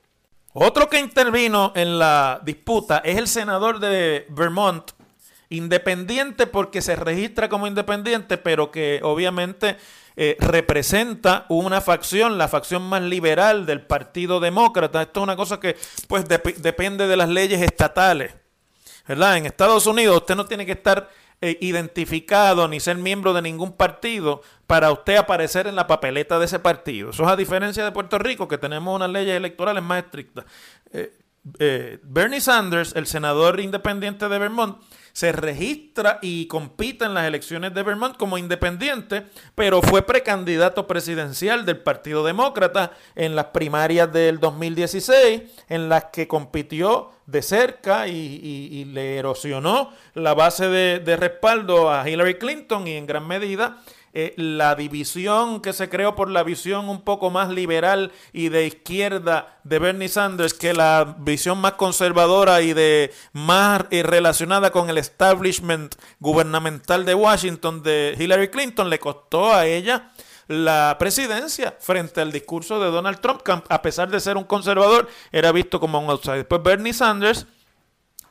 Otro 0.53 0.89
que 0.89 1.01
intervino 1.01 1.73
en 1.75 1.99
la 1.99 2.41
disputa 2.45 2.99
es 2.99 3.19
el 3.19 3.29
senador 3.29 3.81
de 3.81 4.27
Vermont, 4.29 4.93
Independiente 5.49 6.47
porque 6.47 6.83
se 6.83 6.97
registra 6.97 7.49
como 7.49 7.67
independiente, 7.67 8.37
pero 8.37 8.71
que 8.71 9.01
obviamente 9.03 9.77
eh, 10.17 10.37
representa 10.41 11.45
una 11.49 11.81
facción, 11.81 12.39
la 12.39 12.49
facción 12.49 12.83
más 12.83 13.03
liberal 13.03 13.67
del 13.67 13.83
Partido 13.83 14.41
Demócrata. 14.41 15.03
Esto 15.03 15.21
es 15.21 15.25
una 15.25 15.37
cosa 15.37 15.61
que 15.61 15.77
pues 16.09 16.25
depende 16.27 17.07
de 17.07 17.17
las 17.17 17.29
leyes 17.29 17.61
estatales. 17.61 18.35
¿Verdad? 19.07 19.37
En 19.37 19.47
Estados 19.47 19.87
Unidos 19.87 20.17
usted 20.17 20.35
no 20.35 20.47
tiene 20.47 20.67
que 20.67 20.73
estar 20.73 21.09
eh, 21.41 21.59
identificado 21.61 22.67
ni 22.67 22.81
ser 22.81 22.97
miembro 22.97 23.35
de 23.35 23.43
ningún 23.43 23.73
partido 23.73 24.43
para 24.67 24.91
usted 24.91 25.17
aparecer 25.17 25.67
en 25.67 25.77
la 25.77 25.87
papeleta 25.87 26.39
de 26.39 26.47
ese 26.47 26.59
partido. 26.59 27.11
Eso 27.11 27.23
es 27.23 27.29
a 27.29 27.37
diferencia 27.37 27.85
de 27.85 27.93
Puerto 27.93 28.19
Rico, 28.19 28.49
que 28.49 28.59
tenemos 28.59 28.97
unas 28.97 29.11
leyes 29.11 29.37
electorales 29.37 29.83
más 29.83 30.03
estrictas. 30.03 30.47
Eh, 31.59 31.99
Bernie 32.03 32.41
Sanders, 32.41 32.97
el 32.97 33.07
senador 33.07 33.61
independiente 33.61 34.29
de 34.29 34.39
Vermont, 34.39 34.79
se 35.17 35.33
registra 35.33 36.19
y 36.21 36.47
compite 36.47 37.07
en 37.07 37.15
las 37.15 37.27
elecciones 37.27 37.73
de 37.73 37.83
Vermont 37.83 38.19
como 38.19 38.37
independiente, 38.37 39.25
pero 39.55 39.81
fue 39.81 40.03
precandidato 40.03 40.87
presidencial 40.87 41.65
del 41.65 41.79
Partido 41.79 42.23
Demócrata 42.23 42.93
en 43.15 43.35
las 43.35 43.47
primarias 43.47 44.13
del 44.13 44.39
2016, 44.41 45.41
en 45.71 45.89
las 45.89 46.05
que 46.13 46.29
compitió 46.29 47.13
de 47.25 47.41
cerca 47.41 48.09
y, 48.09 48.85
le 48.93 49.17
erosionó 49.17 49.91
la 50.13 50.35
base 50.35 50.69
de 50.69 51.17
respaldo 51.17 51.91
a 51.91 52.07
Hillary 52.07 52.35
Clinton 52.35 52.87
y 52.87 52.93
en 52.93 53.07
gran 53.07 53.27
medida 53.27 53.79
eh, 54.19 54.33
la 54.39 54.75
división 54.77 55.61
que 55.61 55.75
se 55.75 55.91
creó 55.91 56.15
por 56.17 56.31
la 56.31 56.43
visión 56.43 56.89
un 56.89 57.03
poco 57.03 57.29
más 57.29 57.51
liberal 57.51 58.13
y 58.33 58.49
de 58.49 58.67
izquierda 58.67 59.59
de 59.63 59.79
Bernie 59.79 60.09
Sanders 60.09 60.55
que 60.55 60.73
la 60.73 61.17
visión 61.19 61.59
más 61.59 61.73
conservadora 61.73 62.63
y 62.63 62.73
de 62.73 63.13
más 63.35 63.85
eh, 63.91 64.03
relacionada 64.03 64.73
con 64.73 64.89
el 64.89 64.97
establishment 64.97 65.97
gubernamental 66.19 67.05
de 67.05 67.15
Washington 67.15 67.83
de 67.83 68.17
Hillary 68.19 68.49
Clinton 68.49 68.89
le 68.89 68.99
costó 68.99 69.53
a 69.53 69.67
ella 69.67 70.13
la 70.49 70.97
presidencia 70.99 71.77
frente 71.79 72.23
al 72.23 72.33
discurso 72.33 72.81
de 72.81 72.91
Donald 72.91 73.21
Trump, 73.21 73.43
que 73.43 73.53
a 73.53 73.83
pesar 73.83 74.09
de 74.09 74.21
ser 74.21 74.39
un 74.39 74.45
conservador, 74.45 75.11
era 75.31 75.53
visto 75.53 75.79
como 75.79 75.99
un 75.99 76.09
outsider. 76.09 76.39
Después 76.39 76.63
Bernie 76.63 76.95
Sanders 76.95 77.47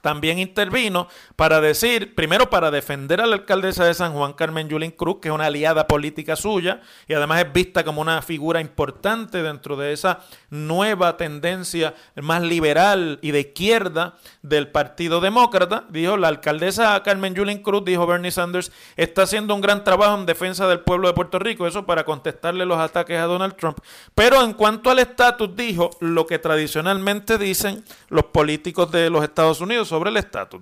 también 0.05 0.37
intervino 0.37 1.07
para 1.35 1.61
decir, 1.61 2.13
primero 2.13 2.47
para 2.51 2.69
defender 2.69 3.21
a 3.21 3.25
la 3.25 3.37
alcaldesa 3.37 3.85
de 3.85 3.95
San 3.95 4.13
Juan, 4.13 4.33
Carmen 4.33 4.69
Yulín 4.69 4.91
Cruz, 4.91 5.17
que 5.19 5.29
es 5.29 5.33
una 5.33 5.47
aliada 5.47 5.87
política 5.87 6.35
suya 6.35 6.81
y 7.07 7.15
además 7.15 7.43
es 7.43 7.51
vista 7.51 7.83
como 7.83 8.01
una 8.01 8.21
figura 8.21 8.61
importante 8.61 9.41
dentro 9.41 9.75
de 9.75 9.93
esa 9.93 10.19
nueva 10.51 11.17
tendencia 11.17 11.95
más 12.21 12.43
liberal 12.43 13.17
y 13.23 13.31
de 13.31 13.39
izquierda 13.39 14.13
del 14.43 14.67
Partido 14.67 15.21
Demócrata. 15.21 15.85
Dijo 15.89 16.17
la 16.17 16.27
alcaldesa 16.27 17.01
Carmen 17.01 17.33
Yulín 17.33 17.63
Cruz, 17.63 17.83
dijo 17.83 18.05
Bernie 18.05 18.29
Sanders, 18.29 18.71
está 18.97 19.23
haciendo 19.23 19.55
un 19.55 19.61
gran 19.61 19.83
trabajo 19.83 20.19
en 20.19 20.27
defensa 20.27 20.67
del 20.67 20.81
pueblo 20.81 21.07
de 21.07 21.15
Puerto 21.15 21.39
Rico, 21.39 21.65
eso 21.65 21.87
para 21.87 22.05
contestarle 22.05 22.67
los 22.67 22.77
ataques 22.77 23.17
a 23.17 23.23
Donald 23.23 23.55
Trump. 23.55 23.79
Pero 24.13 24.43
en 24.43 24.53
cuanto 24.53 24.91
al 24.91 24.99
estatus, 24.99 25.55
dijo 25.55 25.89
lo 25.99 26.27
que 26.27 26.37
tradicionalmente 26.37 27.39
dicen 27.39 27.83
los 28.09 28.25
políticos 28.25 28.91
de 28.91 29.09
los 29.09 29.23
Estados 29.23 29.61
Unidos 29.61 29.94
sobre 29.95 30.09
el 30.09 30.17
estatus. 30.17 30.61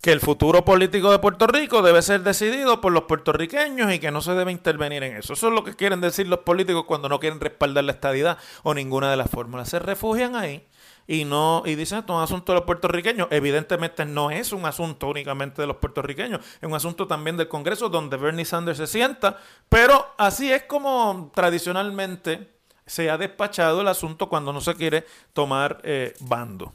Que 0.00 0.12
el 0.12 0.20
futuro 0.20 0.64
político 0.64 1.10
de 1.10 1.18
Puerto 1.18 1.46
Rico 1.46 1.82
debe 1.82 2.02
ser 2.02 2.22
decidido 2.22 2.80
por 2.80 2.92
los 2.92 3.04
puertorriqueños 3.04 3.92
y 3.92 3.98
que 3.98 4.10
no 4.10 4.20
se 4.20 4.32
debe 4.34 4.50
intervenir 4.50 5.02
en 5.02 5.16
eso. 5.16 5.32
Eso 5.32 5.48
es 5.48 5.54
lo 5.54 5.64
que 5.64 5.74
quieren 5.74 6.00
decir 6.00 6.26
los 6.26 6.40
políticos 6.40 6.84
cuando 6.86 7.08
no 7.08 7.20
quieren 7.20 7.40
respaldar 7.40 7.84
la 7.84 7.92
estadidad 7.92 8.38
o 8.62 8.74
ninguna 8.74 9.10
de 9.10 9.16
las 9.16 9.30
fórmulas. 9.30 9.68
Se 9.68 9.78
refugian 9.78 10.34
ahí 10.34 10.64
y 11.06 11.24
no 11.24 11.62
y 11.66 11.74
dicen 11.74 11.98
esto 11.98 12.12
es 12.12 12.16
un 12.16 12.22
asunto 12.22 12.52
de 12.52 12.58
los 12.58 12.64
puertorriqueños. 12.64 13.28
Evidentemente 13.30 14.04
no 14.04 14.30
es 14.30 14.52
un 14.52 14.66
asunto 14.66 15.08
únicamente 15.08 15.60
de 15.62 15.68
los 15.68 15.76
puertorriqueños, 15.76 16.40
es 16.60 16.68
un 16.68 16.74
asunto 16.74 17.06
también 17.06 17.36
del 17.36 17.48
Congreso 17.48 17.88
donde 17.88 18.16
Bernie 18.16 18.44
Sanders 18.44 18.78
se 18.78 18.86
sienta, 18.86 19.38
pero 19.68 20.14
así 20.18 20.52
es 20.52 20.64
como 20.64 21.30
tradicionalmente 21.34 22.52
se 22.86 23.10
ha 23.10 23.18
despachado 23.18 23.80
el 23.80 23.88
asunto 23.88 24.28
cuando 24.28 24.52
no 24.52 24.60
se 24.60 24.74
quiere 24.74 25.06
tomar 25.32 25.80
eh, 25.84 26.14
bando. 26.20 26.74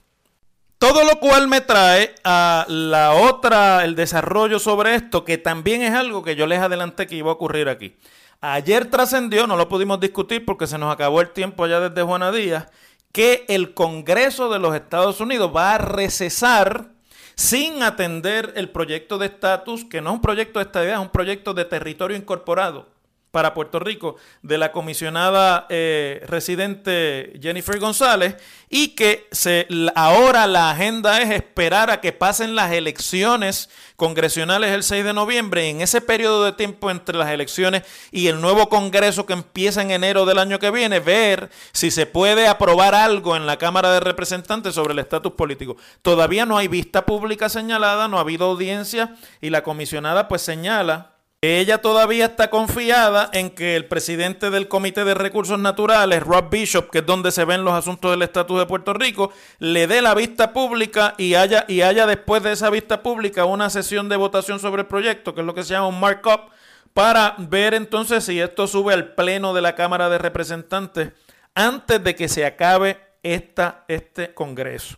Todo 0.77 1.03
lo 1.03 1.19
cual 1.19 1.47
me 1.47 1.61
trae 1.61 2.13
a 2.23 2.65
la 2.69 3.13
otra, 3.13 3.83
el 3.83 3.95
desarrollo 3.95 4.59
sobre 4.59 4.93
esto, 4.93 5.25
que 5.25 5.39
también 5.39 5.81
es 5.81 5.93
algo 5.93 6.23
que 6.23 6.35
yo 6.35 6.45
les 6.45 6.59
adelanté 6.59 7.07
que 7.07 7.15
iba 7.15 7.31
a 7.31 7.33
ocurrir 7.33 7.67
aquí. 7.67 7.97
Ayer 8.41 8.85
trascendió, 8.85 9.47
no 9.47 9.57
lo 9.57 9.69
pudimos 9.69 9.99
discutir 9.99 10.45
porque 10.45 10.67
se 10.67 10.77
nos 10.77 10.93
acabó 10.93 11.21
el 11.21 11.31
tiempo 11.31 11.65
ya 11.65 11.79
desde 11.79 12.03
Juana 12.03 12.31
Díaz, 12.31 12.67
que 13.11 13.45
el 13.47 13.73
Congreso 13.73 14.49
de 14.49 14.59
los 14.59 14.75
Estados 14.75 15.19
Unidos 15.19 15.51
va 15.55 15.73
a 15.73 15.77
recesar 15.79 16.91
sin 17.33 17.81
atender 17.81 18.53
el 18.55 18.69
proyecto 18.69 19.17
de 19.17 19.27
estatus, 19.27 19.83
que 19.83 20.01
no 20.01 20.11
es 20.11 20.15
un 20.17 20.21
proyecto 20.21 20.59
de 20.59 20.65
estadía, 20.65 20.93
es 20.93 20.99
un 20.99 21.09
proyecto 21.09 21.55
de 21.55 21.65
territorio 21.65 22.15
incorporado 22.15 22.96
para 23.37 23.53
Puerto 23.53 23.77
Rico 23.77 24.15
de 24.41 24.57
la 24.57 24.71
comisionada 24.71 25.67
eh, 25.69 26.23
residente 26.25 27.33
Jennifer 27.39 27.77
González 27.79 28.35
y 28.67 28.95
que 28.95 29.27
se, 29.31 29.67
ahora 29.93 30.47
la 30.47 30.71
agenda 30.71 31.21
es 31.21 31.29
esperar 31.29 31.91
a 31.91 32.01
que 32.01 32.13
pasen 32.13 32.55
las 32.55 32.71
elecciones 32.71 33.69
congresionales 33.95 34.71
el 34.71 34.81
6 34.81 35.05
de 35.05 35.13
noviembre 35.13 35.69
en 35.69 35.81
ese 35.81 36.01
periodo 36.01 36.45
de 36.45 36.53
tiempo 36.53 36.89
entre 36.89 37.15
las 37.15 37.29
elecciones 37.29 37.83
y 38.11 38.25
el 38.25 38.41
nuevo 38.41 38.69
Congreso 38.69 39.27
que 39.27 39.33
empieza 39.33 39.83
en 39.83 39.91
enero 39.91 40.25
del 40.25 40.39
año 40.39 40.57
que 40.57 40.71
viene, 40.71 40.99
ver 40.99 41.51
si 41.73 41.91
se 41.91 42.07
puede 42.07 42.47
aprobar 42.47 42.95
algo 42.95 43.35
en 43.35 43.45
la 43.45 43.57
Cámara 43.57 43.91
de 43.91 43.99
Representantes 43.99 44.73
sobre 44.73 44.93
el 44.93 44.99
estatus 44.99 45.33
político. 45.33 45.77
Todavía 46.01 46.47
no 46.47 46.57
hay 46.57 46.67
vista 46.67 47.05
pública 47.05 47.49
señalada, 47.49 48.07
no 48.07 48.17
ha 48.17 48.21
habido 48.21 48.47
audiencia 48.47 49.15
y 49.41 49.51
la 49.51 49.61
comisionada 49.61 50.27
pues 50.27 50.41
señala 50.41 51.16
ella 51.41 51.77
todavía 51.83 52.25
está 52.25 52.49
confiada 52.49 53.29
en 53.31 53.51
que 53.51 53.75
el 53.75 53.85
presidente 53.85 54.49
del 54.49 54.67
Comité 54.67 55.05
de 55.05 55.13
Recursos 55.13 55.59
Naturales, 55.59 56.23
Rob 56.23 56.49
Bishop, 56.49 56.89
que 56.89 56.99
es 56.99 57.05
donde 57.05 57.31
se 57.31 57.45
ven 57.45 57.63
los 57.63 57.75
asuntos 57.75 58.09
del 58.09 58.23
estatus 58.23 58.57
de 58.57 58.65
Puerto 58.65 58.93
Rico, 58.93 59.31
le 59.59 59.85
dé 59.85 60.01
la 60.01 60.15
vista 60.15 60.51
pública 60.51 61.13
y 61.19 61.35
haya, 61.35 61.65
y 61.67 61.81
haya 61.81 62.07
después 62.07 62.41
de 62.41 62.53
esa 62.53 62.71
vista 62.71 63.03
pública 63.03 63.45
una 63.45 63.69
sesión 63.69 64.09
de 64.09 64.15
votación 64.15 64.59
sobre 64.59 64.81
el 64.81 64.87
proyecto, 64.87 65.35
que 65.35 65.41
es 65.41 65.45
lo 65.45 65.53
que 65.53 65.61
se 65.61 65.73
llama 65.73 65.89
un 65.89 65.99
markup, 65.99 66.49
para 66.95 67.35
ver 67.37 67.75
entonces 67.75 68.23
si 68.23 68.39
esto 68.39 68.65
sube 68.65 68.95
al 68.95 69.13
pleno 69.13 69.53
de 69.53 69.61
la 69.61 69.75
Cámara 69.75 70.09
de 70.09 70.17
Representantes 70.17 71.11
antes 71.53 72.03
de 72.03 72.15
que 72.15 72.29
se 72.29 72.47
acabe 72.47 72.99
esta, 73.21 73.85
este 73.87 74.33
Congreso. 74.33 74.97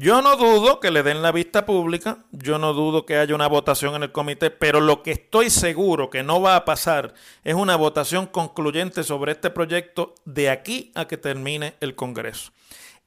Yo 0.00 0.22
no 0.22 0.36
dudo 0.36 0.78
que 0.78 0.92
le 0.92 1.02
den 1.02 1.22
la 1.22 1.32
vista 1.32 1.66
pública, 1.66 2.18
yo 2.30 2.56
no 2.60 2.72
dudo 2.72 3.04
que 3.04 3.16
haya 3.16 3.34
una 3.34 3.48
votación 3.48 3.96
en 3.96 4.04
el 4.04 4.12
comité, 4.12 4.48
pero 4.48 4.80
lo 4.80 5.02
que 5.02 5.10
estoy 5.10 5.50
seguro 5.50 6.08
que 6.08 6.22
no 6.22 6.40
va 6.40 6.54
a 6.54 6.64
pasar 6.64 7.14
es 7.42 7.56
una 7.56 7.74
votación 7.74 8.26
concluyente 8.26 9.02
sobre 9.02 9.32
este 9.32 9.50
proyecto 9.50 10.14
de 10.24 10.50
aquí 10.50 10.92
a 10.94 11.08
que 11.08 11.16
termine 11.16 11.74
el 11.80 11.96
Congreso. 11.96 12.52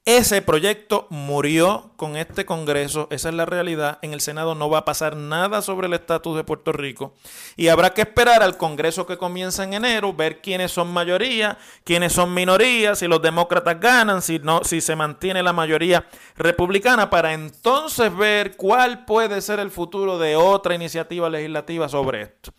Ese 0.06 0.42
proyecto 0.42 1.06
murió 1.12 1.92
con 1.96 2.18
este 2.18 2.44
Congreso, 2.44 3.08
esa 3.12 3.30
es 3.30 3.36
la 3.36 3.46
realidad. 3.46 4.00
En 4.02 4.14
el 4.14 4.22
Senado 4.22 4.56
no 4.56 4.68
va 4.68 4.80
a 4.80 4.86
pasar 4.86 5.16
nada 5.16 5.62
sobre 5.62 5.86
el 5.86 5.94
estatus 5.94 6.36
de 6.36 6.44
Puerto 6.44 6.72
Rico 6.72 7.14
y 7.56 7.68
habrá 7.68 7.94
que 7.94 8.02
esperar 8.02 8.42
al 8.42 8.58
Congreso 8.58 9.06
que 9.06 9.20
comienza 9.20 9.64
en 9.64 9.76
enero, 9.76 10.12
ver 10.12 10.42
quiénes 10.42 10.72
son 10.72 10.92
mayoría, 10.92 11.60
quiénes 11.84 12.14
son 12.14 12.34
minorías, 12.34 12.98
si 12.98 13.08
los 13.08 13.22
demócratas 13.22 13.80
ganan, 13.80 14.24
si 14.24 14.40
no, 14.40 14.64
si 14.64 14.82
se 14.82 14.96
mantiene 14.96 15.44
la 15.44 15.54
mayoría 15.54 16.08
republicana, 16.36 17.12
para 17.12 17.34
entonces 17.34 18.18
ver 18.18 18.58
cuál 18.58 19.06
puede 19.06 19.40
ser 19.40 19.60
el 19.60 19.70
futuro 19.70 20.18
de 20.18 20.36
otra 20.36 20.74
iniciativa 20.74 21.30
legislativa 21.30 21.88
sobre 21.88 22.24
esto. 22.24 22.52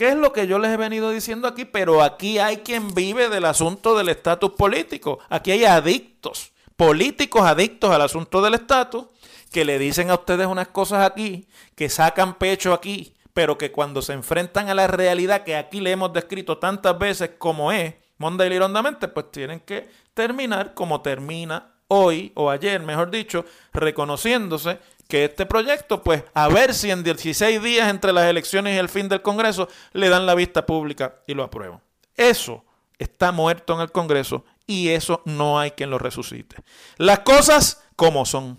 ¿Qué 0.00 0.08
es 0.08 0.16
lo 0.16 0.32
que 0.32 0.46
yo 0.46 0.58
les 0.58 0.70
he 0.70 0.78
venido 0.78 1.10
diciendo 1.10 1.46
aquí? 1.46 1.66
Pero 1.66 2.02
aquí 2.02 2.38
hay 2.38 2.60
quien 2.60 2.94
vive 2.94 3.28
del 3.28 3.44
asunto 3.44 3.98
del 3.98 4.08
estatus 4.08 4.52
político. 4.52 5.18
Aquí 5.28 5.50
hay 5.50 5.66
adictos, 5.66 6.52
políticos 6.74 7.42
adictos 7.42 7.90
al 7.90 8.00
asunto 8.00 8.40
del 8.40 8.54
estatus, 8.54 9.04
que 9.52 9.66
le 9.66 9.78
dicen 9.78 10.08
a 10.08 10.14
ustedes 10.14 10.46
unas 10.46 10.68
cosas 10.68 11.04
aquí, 11.04 11.46
que 11.74 11.90
sacan 11.90 12.38
pecho 12.38 12.72
aquí, 12.72 13.14
pero 13.34 13.58
que 13.58 13.72
cuando 13.72 14.00
se 14.00 14.14
enfrentan 14.14 14.70
a 14.70 14.74
la 14.74 14.86
realidad 14.86 15.44
que 15.44 15.54
aquí 15.54 15.82
le 15.82 15.90
hemos 15.90 16.14
descrito 16.14 16.56
tantas 16.56 16.98
veces 16.98 17.32
como 17.36 17.70
es, 17.70 17.92
Monday 18.16 18.56
y 18.56 19.06
pues 19.06 19.30
tienen 19.30 19.60
que 19.60 19.86
terminar 20.14 20.72
como 20.72 21.02
termina 21.02 21.74
hoy 21.88 22.32
o 22.36 22.48
ayer, 22.48 22.80
mejor 22.80 23.10
dicho, 23.10 23.44
reconociéndose 23.74 24.78
que 25.10 25.26
este 25.26 25.44
proyecto, 25.44 26.02
pues 26.02 26.24
a 26.32 26.48
ver 26.48 26.72
si 26.72 26.90
en 26.90 27.02
16 27.02 27.62
días 27.62 27.90
entre 27.90 28.14
las 28.14 28.24
elecciones 28.24 28.74
y 28.74 28.78
el 28.78 28.88
fin 28.88 29.10
del 29.10 29.20
Congreso 29.20 29.68
le 29.92 30.08
dan 30.08 30.24
la 30.24 30.34
vista 30.34 30.64
pública 30.64 31.16
y 31.26 31.34
lo 31.34 31.42
aprueban. 31.42 31.82
Eso 32.16 32.64
está 32.98 33.32
muerto 33.32 33.74
en 33.74 33.80
el 33.80 33.92
Congreso 33.92 34.46
y 34.66 34.88
eso 34.88 35.20
no 35.26 35.58
hay 35.58 35.72
quien 35.72 35.90
lo 35.90 35.98
resucite. 35.98 36.56
Las 36.96 37.18
cosas 37.20 37.82
como 37.96 38.24
son. 38.24 38.58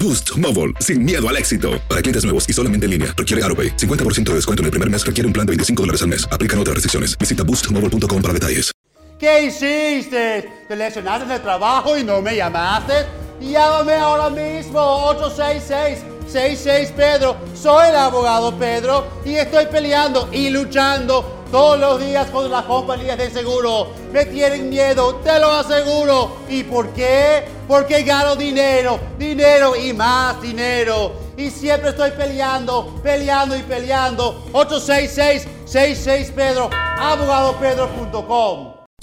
Boost 0.00 0.38
Mobile, 0.38 0.72
sin 0.80 1.04
miedo 1.04 1.28
al 1.28 1.36
éxito. 1.36 1.72
Para 1.88 2.00
clientes 2.00 2.24
nuevos 2.24 2.48
y 2.48 2.54
solamente 2.54 2.86
en 2.86 2.92
línea, 2.92 3.14
requiere 3.14 3.44
AroPay. 3.44 3.76
50% 3.76 4.22
de 4.30 4.34
descuento 4.36 4.62
en 4.62 4.66
el 4.66 4.70
primer 4.70 4.88
mes 4.88 5.04
requiere 5.04 5.26
un 5.26 5.34
plan 5.34 5.44
de 5.44 5.50
25 5.50 5.82
dólares 5.82 6.00
al 6.00 6.08
mes. 6.08 6.26
Aplican 6.32 6.58
otras 6.58 6.74
restricciones. 6.74 7.18
Visita 7.18 7.42
boostmobile.com 7.42 8.22
para 8.22 8.32
detalles. 8.32 8.72
¿Qué 9.18 9.44
hiciste? 9.44 10.50
¿Te 10.66 10.74
lesionaste 10.74 11.26
en 11.26 11.30
el 11.30 11.42
trabajo 11.42 11.96
y 11.96 12.02
no 12.02 12.20
me 12.20 12.34
llamaste? 12.34 13.06
Llámame 13.40 13.94
ahora 13.94 14.30
mismo, 14.30 14.80
866-66 16.28 16.92
Pedro. 16.92 17.36
Soy 17.54 17.90
el 17.90 17.96
abogado 17.96 18.56
Pedro 18.58 19.06
y 19.24 19.34
estoy 19.34 19.66
peleando 19.66 20.28
y 20.32 20.50
luchando 20.50 21.41
todos 21.52 21.78
los 21.78 22.00
días 22.00 22.28
con 22.30 22.50
las 22.50 22.64
compañías 22.64 23.18
de 23.18 23.30
seguro. 23.30 23.88
Me 24.10 24.24
tienen 24.24 24.70
miedo, 24.70 25.16
te 25.16 25.38
lo 25.38 25.52
aseguro. 25.52 26.38
¿Y 26.48 26.64
por 26.64 26.88
qué? 26.94 27.44
Porque 27.68 28.02
gano 28.02 28.34
dinero, 28.34 28.98
dinero 29.18 29.76
y 29.76 29.92
más 29.92 30.40
dinero. 30.40 31.12
Y 31.36 31.50
siempre 31.50 31.90
estoy 31.90 32.12
peleando, 32.12 32.98
peleando 33.02 33.54
y 33.54 33.62
peleando. 33.62 34.46
866-66 34.52 36.32
Pedro, 36.32 36.70
abogadopedro.com. 36.72 38.71